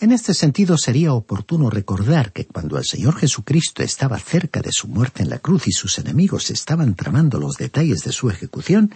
En 0.01 0.13
este 0.13 0.33
sentido 0.33 0.77
sería 0.77 1.11
oportuno 1.11 1.69
recordar 1.69 2.31
que 2.31 2.47
cuando 2.47 2.77
el 2.77 2.85
Señor 2.85 3.17
Jesucristo 3.17 3.83
estaba 3.83 4.17
cerca 4.17 4.61
de 4.61 4.71
su 4.71 4.87
muerte 4.87 5.23
en 5.23 5.29
la 5.29 5.39
cruz 5.39 5.67
y 5.67 5.73
sus 5.73 5.99
enemigos 5.99 6.51
estaban 6.51 6.95
tramando 6.95 7.37
los 7.37 7.57
detalles 7.57 7.99
de 8.05 8.13
su 8.13 8.29
ejecución, 8.29 8.93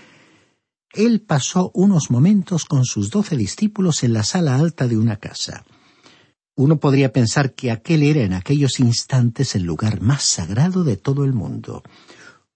Él 0.93 1.19
pasó 1.19 1.71
unos 1.73 2.09
momentos 2.09 2.63
con 2.63 2.85
sus 2.85 3.09
doce 3.09 3.35
discípulos 3.35 4.03
en 4.03 4.13
la 4.13 4.23
sala 4.23 4.55
alta 4.55 4.87
de 4.87 4.97
una 4.97 5.17
casa. 5.17 5.65
Uno 6.55 6.79
podría 6.79 7.11
pensar 7.11 7.53
que 7.53 7.71
aquel 7.71 8.03
era 8.03 8.21
en 8.21 8.31
aquellos 8.31 8.79
instantes 8.79 9.55
el 9.55 9.63
lugar 9.63 9.99
más 9.99 10.23
sagrado 10.23 10.85
de 10.85 10.95
todo 10.95 11.25
el 11.25 11.33
mundo. 11.33 11.83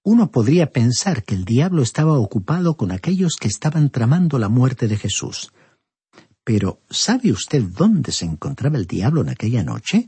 Uno 0.03 0.31
podría 0.31 0.71
pensar 0.71 1.25
que 1.25 1.35
el 1.35 1.43
diablo 1.43 1.81
estaba 1.81 2.17
ocupado 2.17 2.77
con 2.77 2.93
aquellos 2.93 3.35
que 3.35 3.49
estaban 3.49 3.89
tramando 3.89 4.39
la 4.39 4.47
muerte 4.47 4.87
de 4.87 4.95
Jesús. 4.95 5.51
Pero 6.47 6.79
¿sabe 6.89 7.33
usted 7.33 7.61
dónde 7.61 8.13
se 8.13 8.23
encontraba 8.23 8.77
el 8.77 8.87
diablo 8.87 9.19
en 9.19 9.27
aquella 9.27 9.65
noche? 9.65 10.07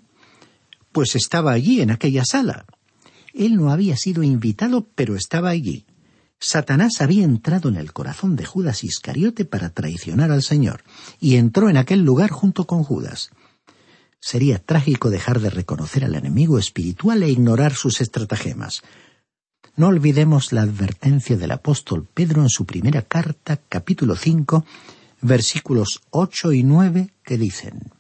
Pues 0.94 1.18
estaba 1.18 1.52
allí, 1.52 1.82
en 1.82 1.92
aquella 1.92 2.24
sala. 2.24 2.66
Él 3.34 3.58
no 3.58 3.72
había 3.72 3.98
sido 3.98 4.24
invitado, 4.24 4.88
pero 4.96 5.18
estaba 5.18 5.50
allí. 5.50 5.86
Satanás 6.40 7.02
había 7.02 7.26
entrado 7.26 7.68
en 7.68 7.76
el 7.76 7.92
corazón 7.92 8.38
de 8.38 8.46
Judas 8.46 8.86
Iscariote 8.86 9.44
para 9.44 9.72
traicionar 9.72 10.32
al 10.32 10.42
Señor, 10.42 10.86
y 11.20 11.36
entró 11.36 11.70
en 11.70 11.76
aquel 11.76 12.04
lugar 12.04 12.30
junto 12.30 12.66
con 12.66 12.86
Judas. 12.86 13.32
Sería 14.22 14.60
trágico 14.60 15.10
dejar 15.10 15.42
de 15.42 15.50
reconocer 15.50 16.06
al 16.06 16.16
enemigo 16.16 16.58
espiritual 16.58 17.22
e 17.22 17.30
ignorar 17.30 17.74
sus 17.74 18.00
estratagemas. 18.00 18.82
No 19.76 19.88
olvidemos 19.88 20.54
la 20.54 20.62
advertencia 20.62 21.36
del 21.36 21.52
apóstol 21.52 22.08
Pedro 22.14 22.44
en 22.44 22.50
su 22.50 22.66
primera 22.66 23.02
carta, 23.02 23.58
capítulo 23.68 24.16
cinco, 24.16 24.64
versículos 25.22 26.02
ocho 26.10 26.52
y 26.52 26.64
nueve, 26.64 27.14
que 27.24 27.38
dicen 27.38 27.92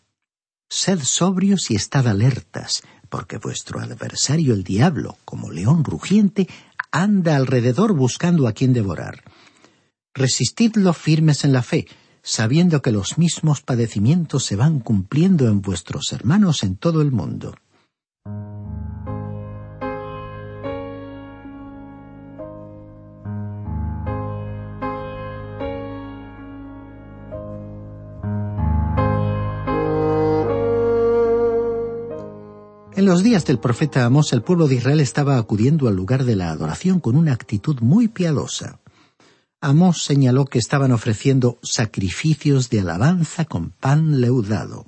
Sed 0.70 1.00
sobrios 1.02 1.72
y 1.72 1.76
estad 1.76 2.08
alertas, 2.08 2.84
porque 3.10 3.38
vuestro 3.38 3.80
adversario 3.80 4.54
el 4.54 4.64
diablo, 4.64 5.18
como 5.26 5.52
león 5.52 5.84
rugiente, 5.84 6.48
anda 6.92 7.36
alrededor 7.36 7.94
buscando 7.94 8.48
a 8.48 8.54
quien 8.54 8.74
devorar. 8.74 9.24
Resistidlo 10.14 10.94
firmes 10.94 11.44
en 11.44 11.54
la 11.54 11.64
fe, 11.64 11.88
sabiendo 12.22 12.82
que 12.82 12.92
los 12.92 13.18
mismos 13.18 13.62
padecimientos 13.62 14.46
se 14.46 14.56
van 14.56 14.80
cumpliendo 14.80 15.48
en 15.48 15.62
vuestros 15.62 16.12
hermanos 16.12 16.64
en 16.64 16.76
todo 16.76 17.02
el 17.02 17.12
mundo. 17.12 17.56
Los 33.10 33.24
días 33.24 33.44
del 33.44 33.58
profeta 33.58 34.06
Amós 34.06 34.34
el 34.34 34.44
pueblo 34.44 34.68
de 34.68 34.76
Israel 34.76 35.00
estaba 35.00 35.40
acudiendo 35.40 35.88
al 35.88 35.96
lugar 35.96 36.26
de 36.26 36.36
la 36.36 36.52
adoración 36.52 37.00
con 37.00 37.16
una 37.16 37.34
actitud 37.34 37.80
muy 37.82 38.08
piadosa. 38.08 38.82
Amós 39.62 40.04
señaló 40.04 40.46
que 40.46 40.60
estaban 40.60 40.92
ofreciendo 40.92 41.58
sacrificios 41.64 42.70
de 42.70 42.82
alabanza 42.82 43.46
con 43.46 43.72
pan 43.72 44.22
leudado. 44.22 44.86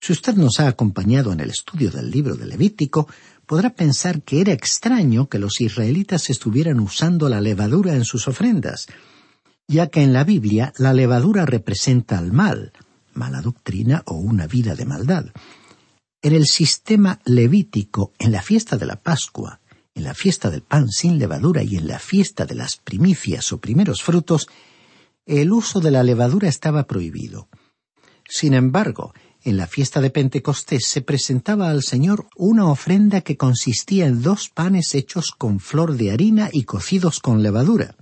Si 0.00 0.14
usted 0.14 0.36
nos 0.36 0.58
ha 0.58 0.68
acompañado 0.68 1.34
en 1.34 1.40
el 1.40 1.50
estudio 1.50 1.90
del 1.90 2.10
libro 2.10 2.34
de 2.34 2.46
Levítico, 2.46 3.08
podrá 3.44 3.74
pensar 3.74 4.22
que 4.22 4.40
era 4.40 4.54
extraño 4.54 5.28
que 5.28 5.38
los 5.38 5.60
israelitas 5.60 6.30
estuvieran 6.30 6.80
usando 6.80 7.28
la 7.28 7.42
levadura 7.42 7.94
en 7.94 8.06
sus 8.06 8.26
ofrendas, 8.26 8.86
ya 9.68 9.88
que 9.88 10.02
en 10.02 10.14
la 10.14 10.24
Biblia 10.24 10.72
la 10.78 10.94
levadura 10.94 11.44
representa 11.44 12.16
al 12.16 12.32
mal, 12.32 12.72
mala 13.12 13.42
doctrina 13.42 14.02
o 14.06 14.14
una 14.14 14.46
vida 14.46 14.74
de 14.74 14.86
maldad. 14.86 15.26
En 16.24 16.32
el 16.32 16.46
sistema 16.46 17.20
levítico, 17.26 18.14
en 18.18 18.32
la 18.32 18.40
fiesta 18.40 18.78
de 18.78 18.86
la 18.86 18.96
Pascua, 18.96 19.60
en 19.94 20.04
la 20.04 20.14
fiesta 20.14 20.48
del 20.48 20.62
pan 20.62 20.88
sin 20.88 21.18
levadura 21.18 21.62
y 21.62 21.76
en 21.76 21.86
la 21.86 21.98
fiesta 21.98 22.46
de 22.46 22.54
las 22.54 22.78
primicias 22.78 23.52
o 23.52 23.58
primeros 23.58 24.02
frutos, 24.02 24.48
el 25.26 25.52
uso 25.52 25.80
de 25.80 25.90
la 25.90 26.02
levadura 26.02 26.48
estaba 26.48 26.84
prohibido. 26.84 27.48
Sin 28.26 28.54
embargo, 28.54 29.12
en 29.42 29.58
la 29.58 29.66
fiesta 29.66 30.00
de 30.00 30.08
Pentecostés 30.08 30.86
se 30.86 31.02
presentaba 31.02 31.68
al 31.68 31.82
Señor 31.82 32.26
una 32.36 32.70
ofrenda 32.70 33.20
que 33.20 33.36
consistía 33.36 34.06
en 34.06 34.22
dos 34.22 34.48
panes 34.48 34.94
hechos 34.94 35.30
con 35.30 35.60
flor 35.60 35.94
de 35.94 36.10
harina 36.10 36.48
y 36.50 36.64
cocidos 36.64 37.20
con 37.20 37.42
levadura, 37.42 37.96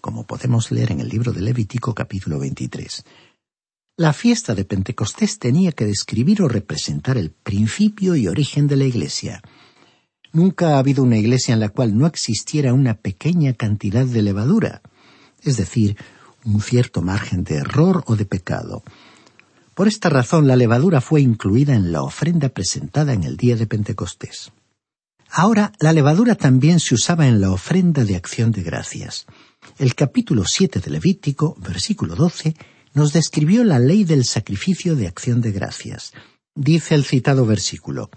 como 0.00 0.26
podemos 0.26 0.72
leer 0.72 0.90
en 0.90 0.98
el 0.98 1.08
libro 1.08 1.30
de 1.30 1.42
Levítico 1.42 1.94
capítulo 1.94 2.40
23. 2.40 3.04
La 4.00 4.14
fiesta 4.14 4.54
de 4.54 4.64
Pentecostés 4.64 5.38
tenía 5.38 5.72
que 5.72 5.84
describir 5.84 6.40
o 6.40 6.48
representar 6.48 7.18
el 7.18 7.32
principio 7.32 8.16
y 8.16 8.28
origen 8.28 8.66
de 8.66 8.76
la 8.76 8.84
Iglesia. 8.84 9.42
Nunca 10.32 10.70
ha 10.70 10.78
habido 10.78 11.02
una 11.02 11.18
iglesia 11.18 11.52
en 11.52 11.60
la 11.60 11.68
cual 11.68 11.98
no 11.98 12.06
existiera 12.06 12.72
una 12.72 12.94
pequeña 12.94 13.52
cantidad 13.52 14.06
de 14.06 14.22
levadura, 14.22 14.80
es 15.42 15.58
decir, 15.58 15.98
un 16.46 16.62
cierto 16.62 17.02
margen 17.02 17.44
de 17.44 17.56
error 17.56 18.02
o 18.06 18.16
de 18.16 18.24
pecado. 18.24 18.82
Por 19.74 19.86
esta 19.86 20.08
razón 20.08 20.46
la 20.46 20.56
levadura 20.56 21.02
fue 21.02 21.20
incluida 21.20 21.74
en 21.74 21.92
la 21.92 22.00
ofrenda 22.00 22.48
presentada 22.48 23.12
en 23.12 23.24
el 23.24 23.36
día 23.36 23.56
de 23.56 23.66
Pentecostés. 23.66 24.50
Ahora 25.30 25.72
la 25.78 25.92
levadura 25.92 26.36
también 26.36 26.80
se 26.80 26.94
usaba 26.94 27.26
en 27.26 27.38
la 27.38 27.50
ofrenda 27.50 28.06
de 28.06 28.16
acción 28.16 28.50
de 28.50 28.62
gracias. 28.62 29.26
El 29.76 29.94
capítulo 29.94 30.44
siete 30.46 30.80
de 30.80 30.90
Levítico, 30.90 31.54
versículo 31.60 32.16
doce, 32.16 32.54
nos 32.94 33.12
describió 33.12 33.64
la 33.64 33.78
ley 33.78 34.04
del 34.04 34.24
sacrificio 34.24 34.96
de 34.96 35.06
acción 35.06 35.40
de 35.40 35.52
gracias. 35.52 36.12
Dice 36.54 36.94
el 36.94 37.04
citado 37.04 37.46
versículo, 37.46 38.10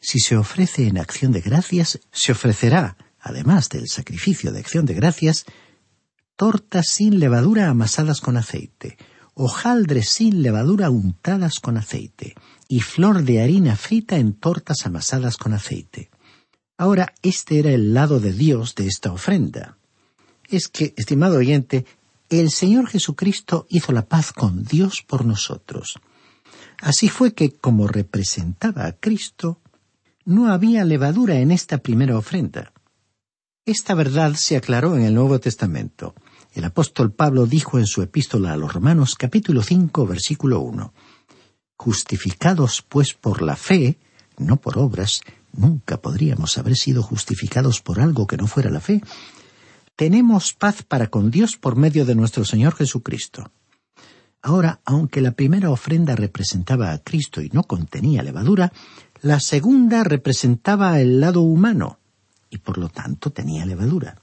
Si 0.00 0.20
se 0.20 0.36
ofrece 0.36 0.86
en 0.86 0.98
acción 0.98 1.32
de 1.32 1.40
gracias, 1.40 2.00
se 2.12 2.32
ofrecerá, 2.32 2.96
además 3.18 3.68
del 3.68 3.88
sacrificio 3.88 4.52
de 4.52 4.60
acción 4.60 4.86
de 4.86 4.94
gracias, 4.94 5.44
tortas 6.36 6.86
sin 6.88 7.18
levadura 7.18 7.68
amasadas 7.68 8.20
con 8.20 8.36
aceite, 8.36 8.96
hojaldres 9.34 10.08
sin 10.10 10.42
levadura 10.42 10.90
untadas 10.90 11.58
con 11.58 11.76
aceite, 11.76 12.34
y 12.68 12.80
flor 12.80 13.22
de 13.22 13.42
harina 13.42 13.76
frita 13.76 14.18
en 14.18 14.34
tortas 14.34 14.86
amasadas 14.86 15.36
con 15.36 15.52
aceite. 15.54 16.10
Ahora, 16.76 17.12
este 17.22 17.58
era 17.58 17.70
el 17.72 17.92
lado 17.92 18.20
de 18.20 18.32
Dios 18.32 18.74
de 18.76 18.86
esta 18.86 19.10
ofrenda. 19.10 19.78
Es 20.48 20.68
que, 20.68 20.94
estimado 20.96 21.38
oyente, 21.38 21.86
el 22.28 22.50
Señor 22.50 22.88
Jesucristo 22.88 23.66
hizo 23.70 23.92
la 23.92 24.06
paz 24.06 24.32
con 24.32 24.64
Dios 24.64 25.02
por 25.06 25.24
nosotros. 25.24 25.98
Así 26.80 27.08
fue 27.08 27.34
que, 27.34 27.52
como 27.52 27.86
representaba 27.86 28.86
a 28.86 28.92
Cristo, 28.92 29.60
no 30.24 30.52
había 30.52 30.84
levadura 30.84 31.36
en 31.36 31.50
esta 31.50 31.78
primera 31.78 32.16
ofrenda. 32.16 32.72
Esta 33.64 33.94
verdad 33.94 34.34
se 34.34 34.56
aclaró 34.56 34.96
en 34.96 35.02
el 35.02 35.14
Nuevo 35.14 35.40
Testamento. 35.40 36.14
El 36.54 36.64
apóstol 36.64 37.12
Pablo 37.12 37.46
dijo 37.46 37.78
en 37.78 37.86
su 37.86 38.02
epístola 38.02 38.52
a 38.52 38.56
los 38.56 38.72
Romanos 38.72 39.14
capítulo 39.14 39.62
5 39.62 40.06
versículo 40.06 40.60
1 40.60 40.92
Justificados 41.76 42.82
pues 42.88 43.14
por 43.14 43.42
la 43.42 43.56
fe, 43.56 43.98
no 44.36 44.56
por 44.56 44.78
obras, 44.78 45.22
nunca 45.52 46.00
podríamos 46.00 46.58
haber 46.58 46.76
sido 46.76 47.02
justificados 47.02 47.80
por 47.80 48.00
algo 48.00 48.26
que 48.26 48.36
no 48.36 48.46
fuera 48.46 48.70
la 48.70 48.80
fe, 48.80 49.02
tenemos 49.98 50.52
paz 50.52 50.84
para 50.84 51.08
con 51.08 51.32
Dios 51.32 51.56
por 51.56 51.74
medio 51.74 52.04
de 52.04 52.14
nuestro 52.14 52.44
Señor 52.44 52.76
Jesucristo. 52.76 53.50
Ahora, 54.40 54.80
aunque 54.84 55.20
la 55.20 55.32
primera 55.32 55.72
ofrenda 55.72 56.14
representaba 56.14 56.92
a 56.92 56.98
Cristo 56.98 57.42
y 57.42 57.50
no 57.52 57.64
contenía 57.64 58.22
levadura, 58.22 58.72
la 59.22 59.40
segunda 59.40 60.04
representaba 60.04 61.00
el 61.00 61.18
lado 61.18 61.40
humano 61.40 61.98
y 62.48 62.58
por 62.58 62.78
lo 62.78 62.90
tanto 62.90 63.30
tenía 63.30 63.66
levadura. 63.66 64.22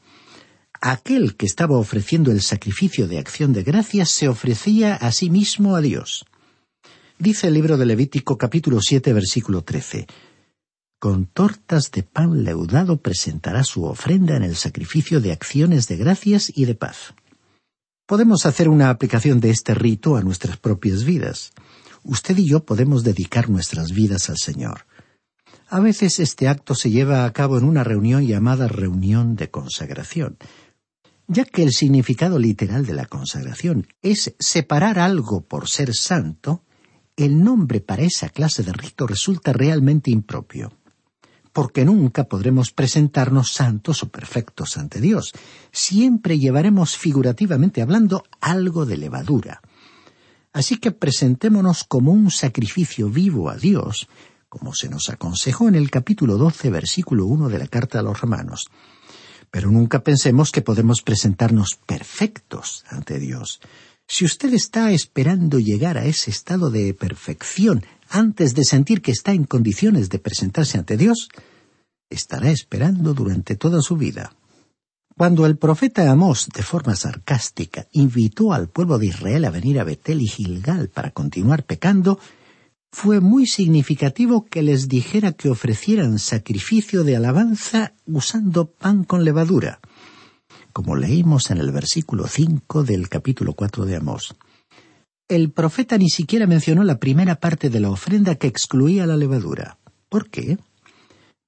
Aquel 0.79 1.35
que 1.35 1.45
estaba 1.45 1.77
ofreciendo 1.77 2.31
el 2.31 2.41
sacrificio 2.41 3.09
de 3.09 3.19
acción 3.19 3.51
de 3.51 3.63
gracias 3.63 4.09
se 4.11 4.29
ofrecía 4.29 4.95
a 4.95 5.11
sí 5.11 5.29
mismo 5.29 5.75
a 5.75 5.81
Dios. 5.81 6.25
Dice 7.19 7.47
el 7.47 7.53
libro 7.53 7.75
de 7.75 7.85
Levítico 7.85 8.37
capítulo 8.37 8.79
siete 8.79 9.11
versículo 9.11 9.61
trece 9.61 10.07
con 11.05 11.27
tortas 11.27 11.91
de 11.91 12.01
pan 12.01 12.43
leudado 12.43 12.97
presentará 12.97 13.63
su 13.63 13.83
ofrenda 13.83 14.37
en 14.37 14.41
el 14.41 14.55
sacrificio 14.55 15.21
de 15.21 15.33
acciones 15.33 15.87
de 15.87 15.97
gracias 15.97 16.51
y 16.55 16.65
de 16.65 16.73
paz. 16.73 17.13
Podemos 18.07 18.47
hacer 18.47 18.69
una 18.69 18.89
aplicación 18.89 19.39
de 19.39 19.51
este 19.51 19.75
rito 19.75 20.15
a 20.15 20.23
nuestras 20.23 20.57
propias 20.57 21.03
vidas. 21.03 21.51
usted 22.01 22.35
y 22.39 22.49
yo 22.49 22.65
podemos 22.65 23.03
dedicar 23.03 23.51
nuestras 23.51 23.91
vidas 23.91 24.31
al 24.31 24.37
Señor. 24.37 24.87
A 25.67 25.79
veces 25.79 26.17
este 26.17 26.47
acto 26.47 26.73
se 26.73 26.89
lleva 26.89 27.25
a 27.25 27.33
cabo 27.33 27.59
en 27.59 27.65
una 27.65 27.83
reunión 27.83 28.25
llamada 28.25 28.67
reunión 28.67 29.35
de 29.35 29.51
consagración, 29.51 30.39
ya 31.27 31.45
que 31.45 31.61
el 31.61 31.71
significado 31.71 32.39
literal 32.39 32.83
de 32.83 32.95
la 32.95 33.05
consagración 33.05 33.85
es 34.01 34.33
separar 34.39 34.97
algo 34.97 35.41
por 35.41 35.69
ser 35.69 35.93
santo, 35.93 36.63
el 37.15 37.43
nombre 37.43 37.79
para 37.79 38.01
esa 38.01 38.29
clase 38.29 38.63
de 38.63 38.73
rito 38.73 39.05
resulta 39.05 39.53
realmente 39.53 40.09
impropio, 40.09 40.73
porque 41.55 41.85
nunca 41.85 42.25
podremos 42.25 42.71
presentarnos 42.71 43.53
santos 43.53 44.03
o 44.03 44.09
perfectos 44.09 44.75
ante 44.75 44.99
Dios. 44.99 45.31
Siempre 45.71 46.37
llevaremos 46.37 46.97
figurativamente 46.97 47.81
hablando 47.81 48.25
algo 48.41 48.85
de 48.85 48.97
levadura. 48.97 49.61
Así 50.51 50.75
que 50.79 50.91
presentémonos 50.91 51.85
como 51.85 52.11
un 52.11 52.29
sacrificio 52.29 53.07
vivo 53.07 53.49
a 53.49 53.55
Dios, 53.55 54.09
como 54.49 54.75
se 54.75 54.89
nos 54.89 55.07
aconsejó 55.07 55.69
en 55.69 55.75
el 55.75 55.89
capítulo 55.89 56.35
12, 56.35 56.69
versículo 56.71 57.25
1 57.25 57.47
de 57.47 57.59
la 57.59 57.67
carta 57.67 57.99
a 57.99 58.03
los 58.03 58.19
romanos. 58.19 58.67
Pero 59.49 59.71
nunca 59.71 60.03
pensemos 60.03 60.51
que 60.51 60.61
podemos 60.61 61.03
presentarnos 61.03 61.79
perfectos 61.85 62.83
ante 62.89 63.17
Dios. 63.17 63.61
Si 64.07 64.25
usted 64.25 64.53
está 64.53 64.91
esperando 64.91 65.59
llegar 65.59 65.97
a 65.97 66.03
ese 66.03 66.31
estado 66.31 66.69
de 66.69 66.93
perfección 66.93 67.85
antes 68.15 68.55
de 68.55 68.63
sentir 68.63 69.01
que 69.01 69.11
está 69.11 69.33
en 69.33 69.43
condiciones 69.43 70.09
de 70.09 70.19
presentarse 70.19 70.77
ante 70.77 70.95
Dios, 70.95 71.27
estará 72.09 72.49
esperando 72.49 73.13
durante 73.13 73.57
toda 73.57 73.81
su 73.81 73.97
vida. 73.97 74.33
Cuando 75.17 75.45
el 75.45 75.57
profeta 75.57 76.09
Amós, 76.09 76.47
de 76.53 76.63
forma 76.63 76.95
sarcástica, 76.95 77.87
invitó 77.91 78.53
al 78.53 78.69
pueblo 78.69 78.97
de 78.99 79.07
Israel 79.07 79.43
a 79.43 79.49
venir 79.49 79.79
a 79.79 79.83
Betel 79.83 80.21
y 80.21 80.27
Gilgal 80.27 80.87
para 80.87 81.11
continuar 81.11 81.63
pecando, 81.63 82.17
fue 82.89 83.19
muy 83.19 83.47
significativo 83.47 84.45
que 84.45 84.63
les 84.63 84.87
dijera 84.87 85.33
que 85.33 85.49
ofrecieran 85.49 86.17
sacrificio 86.17 87.03
de 87.03 87.17
alabanza 87.17 87.93
usando 88.05 88.71
pan 88.71 89.03
con 89.03 89.25
levadura, 89.25 89.81
como 90.71 90.95
leímos 90.95 91.51
en 91.51 91.57
el 91.57 91.73
versículo 91.73 92.27
5 92.27 92.83
del 92.83 93.09
capítulo 93.09 93.53
4 93.53 93.85
de 93.85 93.97
Amós. 93.97 94.35
El 95.27 95.51
profeta 95.51 95.97
ni 95.97 96.09
siquiera 96.09 96.45
mencionó 96.45 96.83
la 96.83 96.99
primera 96.99 97.39
parte 97.39 97.71
de 97.71 97.79
la 97.79 97.89
ofrenda 97.89 98.35
que 98.35 98.45
excluía 98.45 99.07
la 99.07 99.17
levadura. 99.17 99.79
¿Por 100.07 100.29
qué? 100.29 100.59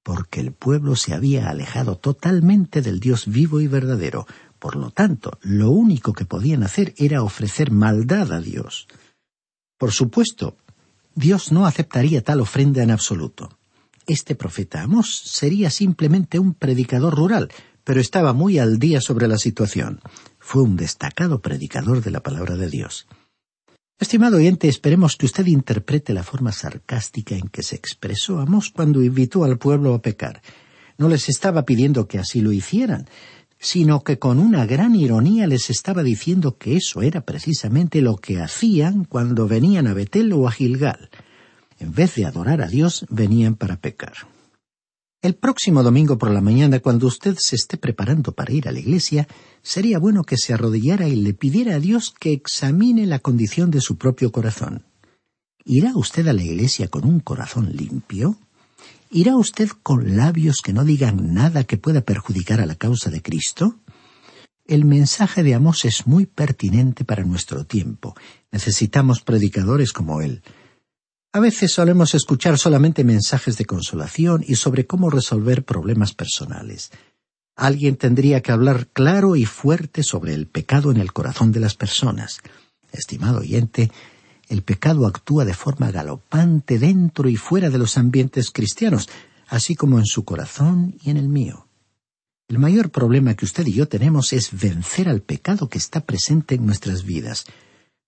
Porque 0.02 0.40
el 0.40 0.50
pueblo 0.50 0.96
se 0.96 1.14
había 1.14 1.48
alejado 1.48 1.96
totalmente 1.96 2.82
del 2.82 2.98
Dios 2.98 3.28
vivo 3.28 3.60
y 3.60 3.68
verdadero. 3.68 4.26
Por 4.58 4.74
lo 4.74 4.90
tanto, 4.90 5.38
lo 5.42 5.70
único 5.70 6.12
que 6.12 6.24
podían 6.24 6.64
hacer 6.64 6.92
era 6.96 7.22
ofrecer 7.22 7.70
maldad 7.70 8.32
a 8.32 8.40
Dios. 8.40 8.88
Por 9.78 9.92
supuesto, 9.92 10.56
Dios 11.14 11.52
no 11.52 11.64
aceptaría 11.64 12.24
tal 12.24 12.40
ofrenda 12.40 12.82
en 12.82 12.90
absoluto. 12.90 13.60
Este 14.08 14.34
profeta 14.34 14.82
Amos 14.82 15.20
sería 15.24 15.70
simplemente 15.70 16.40
un 16.40 16.54
predicador 16.54 17.14
rural, 17.14 17.48
pero 17.84 18.00
estaba 18.00 18.32
muy 18.32 18.58
al 18.58 18.80
día 18.80 19.00
sobre 19.00 19.28
la 19.28 19.38
situación. 19.38 20.00
Fue 20.40 20.62
un 20.62 20.76
destacado 20.76 21.40
predicador 21.40 22.02
de 22.02 22.10
la 22.10 22.24
palabra 22.24 22.56
de 22.56 22.68
Dios. 22.68 23.06
Estimado 24.00 24.36
oyente, 24.36 24.68
esperemos 24.68 25.16
que 25.16 25.26
usted 25.26 25.44
interprete 25.46 26.14
la 26.14 26.22
forma 26.22 26.52
sarcástica 26.52 27.34
en 27.34 27.48
que 27.48 27.64
se 27.64 27.74
expresó 27.74 28.38
Amos 28.38 28.70
cuando 28.70 29.02
invitó 29.02 29.42
al 29.42 29.58
pueblo 29.58 29.92
a 29.92 30.00
pecar. 30.00 30.40
No 30.98 31.08
les 31.08 31.28
estaba 31.28 31.64
pidiendo 31.64 32.06
que 32.06 32.20
así 32.20 32.40
lo 32.40 32.52
hicieran, 32.52 33.08
sino 33.58 34.04
que 34.04 34.20
con 34.20 34.38
una 34.38 34.66
gran 34.66 34.94
ironía 34.94 35.48
les 35.48 35.68
estaba 35.68 36.04
diciendo 36.04 36.58
que 36.58 36.76
eso 36.76 37.02
era 37.02 37.22
precisamente 37.22 38.00
lo 38.00 38.18
que 38.18 38.40
hacían 38.40 39.02
cuando 39.02 39.48
venían 39.48 39.88
a 39.88 39.94
Betel 39.94 40.32
o 40.32 40.46
a 40.46 40.52
Gilgal. 40.52 41.10
En 41.80 41.92
vez 41.92 42.14
de 42.14 42.24
adorar 42.24 42.62
a 42.62 42.68
Dios, 42.68 43.04
venían 43.10 43.56
para 43.56 43.80
pecar. 43.80 44.14
El 45.20 45.34
próximo 45.34 45.82
domingo 45.82 46.16
por 46.16 46.30
la 46.30 46.40
mañana, 46.40 46.78
cuando 46.78 47.08
usted 47.08 47.36
se 47.40 47.56
esté 47.56 47.76
preparando 47.76 48.30
para 48.30 48.52
ir 48.52 48.68
a 48.68 48.72
la 48.72 48.78
iglesia, 48.78 49.26
sería 49.62 49.98
bueno 49.98 50.22
que 50.22 50.36
se 50.36 50.54
arrodillara 50.54 51.08
y 51.08 51.16
le 51.16 51.34
pidiera 51.34 51.74
a 51.74 51.80
Dios 51.80 52.14
que 52.16 52.32
examine 52.32 53.04
la 53.04 53.18
condición 53.18 53.72
de 53.72 53.80
su 53.80 53.98
propio 53.98 54.30
corazón. 54.30 54.84
¿Irá 55.64 55.90
usted 55.96 56.28
a 56.28 56.32
la 56.32 56.44
iglesia 56.44 56.86
con 56.86 57.04
un 57.04 57.18
corazón 57.18 57.74
limpio? 57.74 58.38
¿Irá 59.10 59.36
usted 59.36 59.68
con 59.82 60.16
labios 60.16 60.60
que 60.62 60.72
no 60.72 60.84
digan 60.84 61.34
nada 61.34 61.64
que 61.64 61.78
pueda 61.78 62.02
perjudicar 62.02 62.60
a 62.60 62.66
la 62.66 62.76
causa 62.76 63.10
de 63.10 63.20
Cristo? 63.20 63.74
El 64.66 64.84
mensaje 64.84 65.42
de 65.42 65.54
Amós 65.54 65.84
es 65.84 66.06
muy 66.06 66.26
pertinente 66.26 67.04
para 67.04 67.24
nuestro 67.24 67.64
tiempo. 67.64 68.14
Necesitamos 68.52 69.22
predicadores 69.22 69.92
como 69.92 70.20
él. 70.20 70.42
A 71.38 71.40
veces 71.40 71.70
solemos 71.70 72.16
escuchar 72.16 72.58
solamente 72.58 73.04
mensajes 73.04 73.56
de 73.56 73.64
consolación 73.64 74.44
y 74.44 74.56
sobre 74.56 74.88
cómo 74.88 75.08
resolver 75.08 75.64
problemas 75.64 76.12
personales. 76.12 76.90
Alguien 77.54 77.94
tendría 77.94 78.40
que 78.40 78.50
hablar 78.50 78.88
claro 78.88 79.36
y 79.36 79.44
fuerte 79.44 80.02
sobre 80.02 80.34
el 80.34 80.48
pecado 80.48 80.90
en 80.90 80.96
el 80.96 81.12
corazón 81.12 81.52
de 81.52 81.60
las 81.60 81.76
personas. 81.76 82.40
Estimado 82.90 83.38
oyente, 83.38 83.92
el 84.48 84.62
pecado 84.62 85.06
actúa 85.06 85.44
de 85.44 85.54
forma 85.54 85.92
galopante 85.92 86.80
dentro 86.80 87.28
y 87.28 87.36
fuera 87.36 87.70
de 87.70 87.78
los 87.78 87.96
ambientes 87.98 88.50
cristianos, 88.50 89.08
así 89.46 89.76
como 89.76 90.00
en 90.00 90.06
su 90.06 90.24
corazón 90.24 90.96
y 91.04 91.10
en 91.10 91.18
el 91.18 91.28
mío. 91.28 91.68
El 92.48 92.58
mayor 92.58 92.90
problema 92.90 93.34
que 93.34 93.44
usted 93.44 93.64
y 93.64 93.74
yo 93.74 93.86
tenemos 93.86 94.32
es 94.32 94.60
vencer 94.60 95.08
al 95.08 95.22
pecado 95.22 95.68
que 95.68 95.78
está 95.78 96.00
presente 96.00 96.56
en 96.56 96.66
nuestras 96.66 97.04
vidas. 97.04 97.44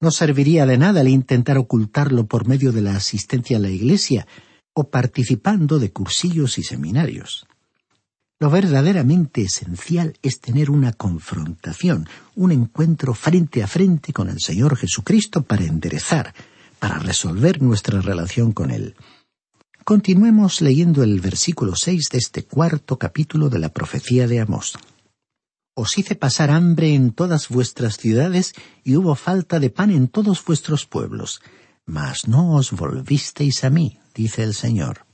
No 0.01 0.11
serviría 0.11 0.65
de 0.65 0.79
nada 0.79 1.03
el 1.03 1.09
intentar 1.09 1.59
ocultarlo 1.59 2.27
por 2.27 2.49
medio 2.49 2.73
de 2.73 2.81
la 2.81 2.97
asistencia 2.97 3.59
a 3.59 3.61
la 3.61 3.69
iglesia 3.69 4.27
o 4.73 4.89
participando 4.89 5.79
de 5.79 5.93
cursillos 5.93 6.57
y 6.59 6.63
seminarios. 6.63 7.47
Lo 8.39 8.49
verdaderamente 8.49 9.43
esencial 9.43 10.17
es 10.23 10.41
tener 10.41 10.71
una 10.71 10.95
confrontación, 10.95 12.09
un 12.35 12.53
encuentro 12.53 13.13
frente 13.13 13.63
a 13.63 13.67
frente 13.67 14.15
con 14.15 14.31
el 14.31 14.41
Señor 14.41 14.77
Jesucristo 14.77 15.43
para 15.43 15.65
enderezar, 15.65 16.33
para 16.79 16.99
resolver 16.99 17.61
nuestra 17.61 18.01
relación 18.01 18.53
con 18.53 18.71
Él. 18.71 18.95
Continuemos 19.85 20.63
leyendo 20.63 21.03
el 21.03 21.21
versículo 21.21 21.77
seis 21.77 22.09
de 22.11 22.17
este 22.17 22.45
cuarto 22.45 22.99
capítulo 22.99 23.51
de 23.51 23.59
la 23.59 23.69
profecía 23.69 24.27
de 24.27 24.41
Amós. 24.41 24.79
Os 25.75 25.97
hice 25.99 26.15
pasar 26.15 26.51
hambre 26.51 26.95
en 26.95 27.13
todas 27.13 27.49
vuestras 27.49 27.97
ciudades 27.97 28.55
y 28.85 28.97
hubo 28.97 29.15
falta 29.15 29.61
de 29.61 29.71
pan 29.71 29.91
en 29.91 30.09
todos 30.09 30.45
vuestros 30.45 30.87
pueblos, 30.87 31.41
mas 31.87 32.29
no 32.29 32.55
os 32.57 32.73
volvisteis 32.73 33.65
a 33.65 33.71
mí, 33.71 33.99
dice 34.15 34.43
el 34.43 34.55
Señor. 34.55 35.07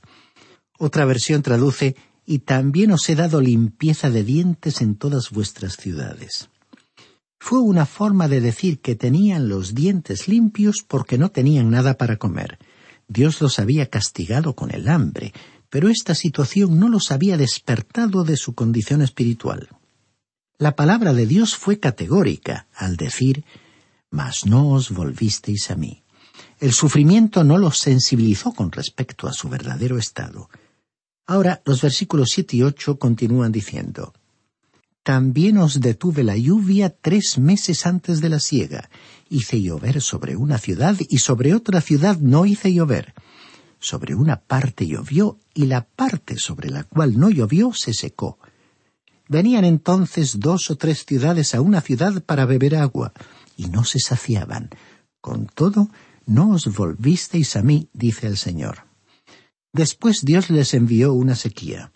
Otra 0.77 1.05
versión 1.05 1.41
traduce 1.41 1.95
y 2.25 2.39
también 2.39 2.91
os 2.91 3.07
he 3.09 3.15
dado 3.15 3.39
limpieza 3.39 4.09
de 4.09 4.23
dientes 4.23 4.81
en 4.81 4.95
todas 4.95 5.31
vuestras 5.31 5.77
ciudades. 5.77 6.49
Fue 7.39 7.59
una 7.59 7.85
forma 7.85 8.27
de 8.27 8.41
decir 8.41 8.81
que 8.81 8.95
tenían 8.95 9.47
los 9.47 9.73
dientes 9.73 10.27
limpios 10.27 10.83
porque 10.85 11.17
no 11.17 11.29
tenían 11.29 11.69
nada 11.69 11.97
para 11.97 12.17
comer. 12.17 12.57
Dios 13.07 13.41
los 13.41 13.59
había 13.59 13.85
castigado 13.89 14.55
con 14.55 14.71
el 14.71 14.89
hambre, 14.89 15.33
pero 15.69 15.87
esta 15.87 16.15
situación 16.15 16.79
no 16.79 16.89
los 16.89 17.11
había 17.11 17.37
despertado 17.37 18.23
de 18.23 18.35
su 18.37 18.53
condición 18.53 19.01
espiritual. 19.01 19.69
La 20.59 20.75
palabra 20.75 21.13
de 21.13 21.27
Dios 21.27 21.55
fue 21.55 21.79
categórica 21.79 22.65
al 22.73 22.97
decir, 22.97 23.45
Mas 24.09 24.47
no 24.47 24.69
os 24.69 24.89
volvisteis 24.89 25.69
a 25.69 25.75
mí. 25.75 26.03
El 26.59 26.73
sufrimiento 26.73 27.43
no 27.43 27.59
los 27.59 27.77
sensibilizó 27.77 28.53
con 28.53 28.71
respecto 28.71 29.27
a 29.27 29.33
su 29.33 29.49
verdadero 29.49 29.99
estado. 29.99 30.49
Ahora 31.27 31.61
los 31.63 31.83
versículos 31.83 32.29
siete 32.31 32.57
y 32.57 32.63
ocho 32.63 32.97
continúan 32.97 33.51
diciendo 33.51 34.13
También 35.03 35.59
os 35.59 35.79
detuve 35.79 36.23
la 36.23 36.37
lluvia 36.37 36.89
tres 36.89 37.37
meses 37.37 37.85
antes 37.85 38.19
de 38.19 38.29
la 38.29 38.39
siega. 38.39 38.89
Hice 39.29 39.61
llover 39.61 40.01
sobre 40.01 40.35
una 40.37 40.57
ciudad 40.57 40.95
y 41.07 41.19
sobre 41.19 41.53
otra 41.53 41.81
ciudad 41.81 42.17
no 42.17 42.47
hice 42.47 42.73
llover. 42.73 43.13
Sobre 43.79 44.15
una 44.15 44.39
parte 44.39 44.87
llovió 44.87 45.37
y 45.53 45.67
la 45.67 45.85
parte 45.85 46.39
sobre 46.39 46.71
la 46.71 46.83
cual 46.83 47.19
no 47.19 47.29
llovió 47.29 47.73
se 47.73 47.93
secó. 47.93 48.39
Venían 49.29 49.65
entonces 49.65 50.39
dos 50.39 50.71
o 50.71 50.77
tres 50.77 51.05
ciudades 51.05 51.53
a 51.53 51.61
una 51.61 51.81
ciudad 51.81 52.23
para 52.23 52.45
beber 52.45 52.75
agua, 52.75 53.13
y 53.55 53.65
no 53.65 53.83
se 53.83 53.99
saciaban. 53.99 54.69
Con 55.19 55.47
todo, 55.47 55.89
no 56.25 56.51
os 56.51 56.67
volvisteis 56.73 57.55
a 57.55 57.61
mí, 57.61 57.89
dice 57.93 58.27
el 58.27 58.37
Señor. 58.37 58.85
Después 59.73 60.21
Dios 60.23 60.49
les 60.49 60.73
envió 60.73 61.13
una 61.13 61.35
sequía. 61.35 61.91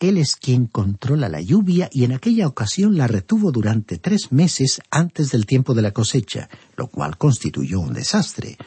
Él 0.00 0.18
es 0.18 0.36
quien 0.36 0.66
controla 0.66 1.28
la 1.28 1.40
lluvia 1.40 1.88
y 1.90 2.04
en 2.04 2.12
aquella 2.12 2.46
ocasión 2.46 2.96
la 2.96 3.06
retuvo 3.06 3.52
durante 3.52 3.98
tres 3.98 4.32
meses 4.32 4.80
antes 4.90 5.30
del 5.30 5.46
tiempo 5.46 5.72
de 5.72 5.82
la 5.82 5.92
cosecha, 5.92 6.50
lo 6.76 6.88
cual 6.88 7.16
constituyó 7.16 7.80
un 7.80 7.94
desastre. 7.94 8.58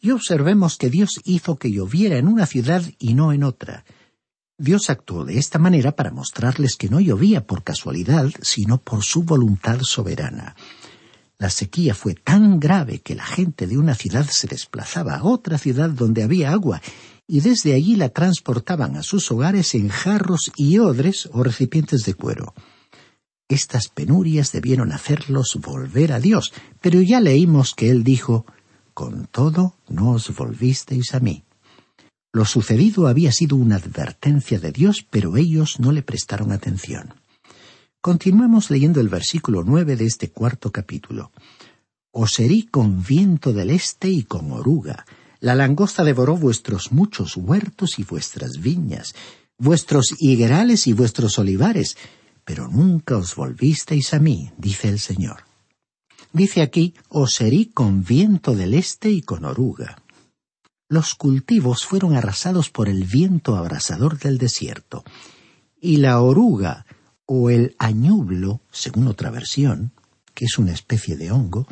Y 0.00 0.10
observemos 0.10 0.76
que 0.76 0.90
Dios 0.90 1.20
hizo 1.24 1.56
que 1.56 1.72
lloviera 1.72 2.18
en 2.18 2.28
una 2.28 2.46
ciudad 2.46 2.84
y 2.98 3.14
no 3.14 3.32
en 3.32 3.42
otra. 3.42 3.84
Dios 4.58 4.88
actuó 4.88 5.26
de 5.26 5.38
esta 5.38 5.58
manera 5.58 5.94
para 5.94 6.10
mostrarles 6.10 6.76
que 6.76 6.88
no 6.88 6.98
llovía 6.98 7.46
por 7.46 7.62
casualidad, 7.62 8.30
sino 8.40 8.78
por 8.78 9.02
su 9.02 9.22
voluntad 9.22 9.80
soberana. 9.82 10.56
La 11.38 11.50
sequía 11.50 11.94
fue 11.94 12.14
tan 12.14 12.58
grave 12.58 13.00
que 13.00 13.14
la 13.14 13.24
gente 13.24 13.66
de 13.66 13.76
una 13.76 13.94
ciudad 13.94 14.26
se 14.30 14.46
desplazaba 14.46 15.16
a 15.16 15.24
otra 15.24 15.58
ciudad 15.58 15.90
donde 15.90 16.22
había 16.22 16.52
agua 16.52 16.80
y 17.26 17.40
desde 17.40 17.74
allí 17.74 17.96
la 17.96 18.08
transportaban 18.08 18.96
a 18.96 19.02
sus 19.02 19.30
hogares 19.30 19.74
en 19.74 19.88
jarros 19.88 20.50
y 20.56 20.78
odres 20.78 21.28
o 21.32 21.42
recipientes 21.42 22.04
de 22.04 22.14
cuero. 22.14 22.54
Estas 23.48 23.88
penurias 23.88 24.52
debieron 24.52 24.90
hacerlos 24.90 25.58
volver 25.60 26.12
a 26.12 26.20
Dios, 26.20 26.52
pero 26.80 27.02
ya 27.02 27.20
leímos 27.20 27.74
que 27.74 27.90
Él 27.90 28.04
dijo, 28.04 28.46
Con 28.94 29.26
todo 29.26 29.76
no 29.88 30.12
os 30.12 30.34
volvisteis 30.34 31.14
a 31.14 31.20
mí. 31.20 31.45
Lo 32.36 32.44
sucedido 32.44 33.06
había 33.06 33.32
sido 33.32 33.56
una 33.56 33.76
advertencia 33.76 34.58
de 34.58 34.70
Dios, 34.70 35.06
pero 35.08 35.38
ellos 35.38 35.80
no 35.80 35.90
le 35.90 36.02
prestaron 36.02 36.52
atención. 36.52 37.14
Continuemos 38.02 38.70
leyendo 38.70 39.00
el 39.00 39.08
versículo 39.08 39.64
nueve 39.64 39.96
de 39.96 40.04
este 40.04 40.28
cuarto 40.28 40.70
capítulo. 40.70 41.32
Os 42.10 42.38
herí 42.38 42.64
con 42.64 43.02
viento 43.02 43.54
del 43.54 43.70
este 43.70 44.10
y 44.10 44.24
con 44.24 44.52
oruga. 44.52 45.06
La 45.40 45.54
langosta 45.54 46.04
devoró 46.04 46.36
vuestros 46.36 46.92
muchos 46.92 47.38
huertos 47.38 47.98
y 47.98 48.04
vuestras 48.04 48.60
viñas, 48.60 49.14
vuestros 49.56 50.14
higuerales 50.18 50.86
y 50.88 50.92
vuestros 50.92 51.38
olivares, 51.38 51.96
pero 52.44 52.68
nunca 52.68 53.16
os 53.16 53.34
volvisteis 53.34 54.12
a 54.12 54.18
mí, 54.18 54.52
dice 54.58 54.90
el 54.90 54.98
Señor. 54.98 55.44
Dice 56.34 56.60
aquí, 56.60 56.92
os 57.08 57.40
herí 57.40 57.70
con 57.72 58.04
viento 58.04 58.54
del 58.54 58.74
este 58.74 59.08
y 59.08 59.22
con 59.22 59.46
oruga 59.46 60.02
los 60.88 61.14
cultivos 61.14 61.84
fueron 61.84 62.14
arrasados 62.14 62.70
por 62.70 62.88
el 62.88 63.04
viento 63.04 63.56
abrasador 63.56 64.18
del 64.18 64.38
desierto, 64.38 65.04
y 65.80 65.98
la 65.98 66.20
oruga 66.20 66.86
o 67.26 67.50
el 67.50 67.74
añublo, 67.78 68.60
según 68.70 69.08
otra 69.08 69.30
versión, 69.30 69.92
que 70.34 70.44
es 70.44 70.58
una 70.58 70.72
especie 70.72 71.16
de 71.16 71.32
hongo, 71.32 71.66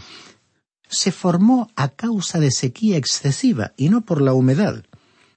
se 0.88 1.12
formó 1.12 1.68
a 1.76 1.88
causa 1.88 2.40
de 2.40 2.50
sequía 2.50 2.96
excesiva 2.96 3.72
y 3.76 3.88
no 3.88 4.04
por 4.04 4.20
la 4.20 4.34
humedad. 4.34 4.84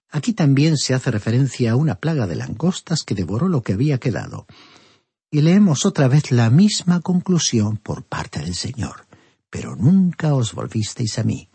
Aquí 0.10 0.34
también 0.34 0.78
se 0.78 0.94
hace 0.94 1.12
referencia 1.12 1.72
a 1.72 1.76
una 1.76 1.96
plaga 1.96 2.28
de 2.28 2.36
langostas 2.36 3.04
que 3.04 3.16
devoró 3.16 3.48
lo 3.50 3.62
que 3.62 3.74
había 3.74 4.00
quedado. 4.00 4.48
Y 5.30 5.42
leemos 5.42 5.86
otra 5.86 6.08
vez 6.08 6.32
la 6.32 6.50
misma 6.50 7.02
conclusión 7.02 7.78
por 7.78 8.04
parte 8.04 8.40
del 8.40 8.56
Señor. 8.56 9.06
Pero 9.50 9.76
nunca 9.76 10.34
os 10.34 10.54
volvisteis 10.54 11.20
a 11.20 11.24
mí. 11.24 11.47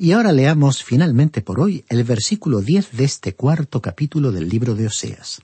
Y 0.00 0.12
ahora 0.12 0.30
leamos 0.30 0.84
finalmente 0.84 1.42
por 1.42 1.58
hoy 1.58 1.84
el 1.88 2.04
versículo 2.04 2.60
diez 2.60 2.92
de 2.92 3.02
este 3.02 3.34
cuarto 3.34 3.82
capítulo 3.82 4.30
del 4.30 4.48
libro 4.48 4.76
de 4.76 4.86
Oseas. 4.86 5.42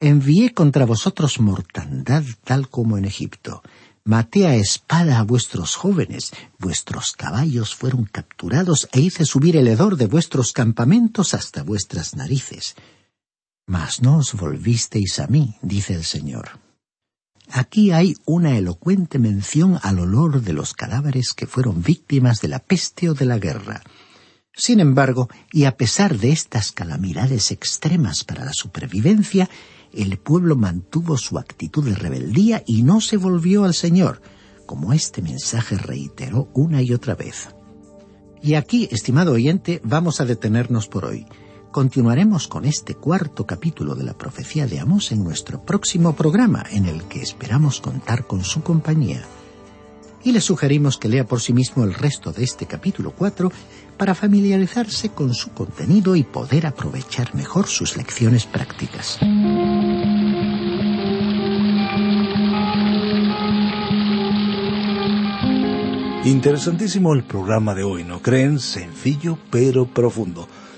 Envié 0.00 0.52
contra 0.52 0.84
vosotros 0.84 1.38
mortandad 1.38 2.24
tal 2.42 2.68
como 2.68 2.98
en 2.98 3.04
Egipto. 3.04 3.62
Maté 4.04 4.48
a 4.48 4.56
espada 4.56 5.20
a 5.20 5.22
vuestros 5.22 5.76
jóvenes, 5.76 6.32
vuestros 6.58 7.12
caballos 7.12 7.76
fueron 7.76 8.04
capturados 8.04 8.88
e 8.90 8.98
hice 9.00 9.24
subir 9.24 9.56
el 9.56 9.68
hedor 9.68 9.94
de 9.96 10.06
vuestros 10.06 10.50
campamentos 10.50 11.32
hasta 11.32 11.62
vuestras 11.62 12.16
narices. 12.16 12.74
Mas 13.64 14.02
no 14.02 14.16
os 14.16 14.34
volvisteis 14.34 15.20
a 15.20 15.28
mí, 15.28 15.54
dice 15.62 15.94
el 15.94 16.02
Señor. 16.02 16.58
Aquí 17.54 17.90
hay 17.90 18.16
una 18.24 18.56
elocuente 18.56 19.18
mención 19.18 19.78
al 19.82 19.98
olor 19.98 20.40
de 20.40 20.54
los 20.54 20.72
cadáveres 20.72 21.34
que 21.34 21.46
fueron 21.46 21.82
víctimas 21.82 22.40
de 22.40 22.48
la 22.48 22.60
peste 22.60 23.10
o 23.10 23.14
de 23.14 23.26
la 23.26 23.38
guerra. 23.38 23.82
Sin 24.54 24.80
embargo, 24.80 25.28
y 25.52 25.64
a 25.64 25.76
pesar 25.76 26.18
de 26.18 26.32
estas 26.32 26.72
calamidades 26.72 27.50
extremas 27.50 28.24
para 28.24 28.46
la 28.46 28.54
supervivencia, 28.54 29.50
el 29.92 30.16
pueblo 30.16 30.56
mantuvo 30.56 31.18
su 31.18 31.38
actitud 31.38 31.84
de 31.84 31.94
rebeldía 31.94 32.62
y 32.66 32.84
no 32.84 33.02
se 33.02 33.18
volvió 33.18 33.64
al 33.64 33.74
Señor, 33.74 34.22
como 34.64 34.94
este 34.94 35.20
mensaje 35.20 35.76
reiteró 35.76 36.48
una 36.54 36.80
y 36.80 36.94
otra 36.94 37.14
vez. 37.14 37.50
Y 38.42 38.54
aquí, 38.54 38.88
estimado 38.90 39.32
oyente, 39.32 39.82
vamos 39.84 40.22
a 40.22 40.24
detenernos 40.24 40.88
por 40.88 41.04
hoy. 41.04 41.26
Continuaremos 41.72 42.48
con 42.48 42.66
este 42.66 42.94
cuarto 42.94 43.46
capítulo 43.46 43.94
de 43.94 44.04
la 44.04 44.12
profecía 44.12 44.66
de 44.66 44.78
Amós 44.78 45.10
en 45.10 45.24
nuestro 45.24 45.62
próximo 45.62 46.14
programa, 46.14 46.62
en 46.70 46.84
el 46.84 47.04
que 47.04 47.22
esperamos 47.22 47.80
contar 47.80 48.26
con 48.26 48.44
su 48.44 48.62
compañía. 48.62 49.22
Y 50.22 50.32
le 50.32 50.42
sugerimos 50.42 50.98
que 50.98 51.08
lea 51.08 51.26
por 51.26 51.40
sí 51.40 51.54
mismo 51.54 51.84
el 51.84 51.94
resto 51.94 52.30
de 52.30 52.44
este 52.44 52.66
capítulo 52.66 53.14
4 53.16 53.50
para 53.96 54.14
familiarizarse 54.14 55.08
con 55.08 55.32
su 55.32 55.52
contenido 55.52 56.14
y 56.14 56.24
poder 56.24 56.66
aprovechar 56.66 57.34
mejor 57.34 57.66
sus 57.68 57.96
lecciones 57.96 58.44
prácticas. 58.44 59.18
Interesantísimo 66.24 67.14
el 67.14 67.24
programa 67.24 67.74
de 67.74 67.82
hoy, 67.82 68.04
¿no 68.04 68.20
creen? 68.20 68.58
Sencillo 68.58 69.38
pero 69.50 69.86
profundo. 69.86 70.46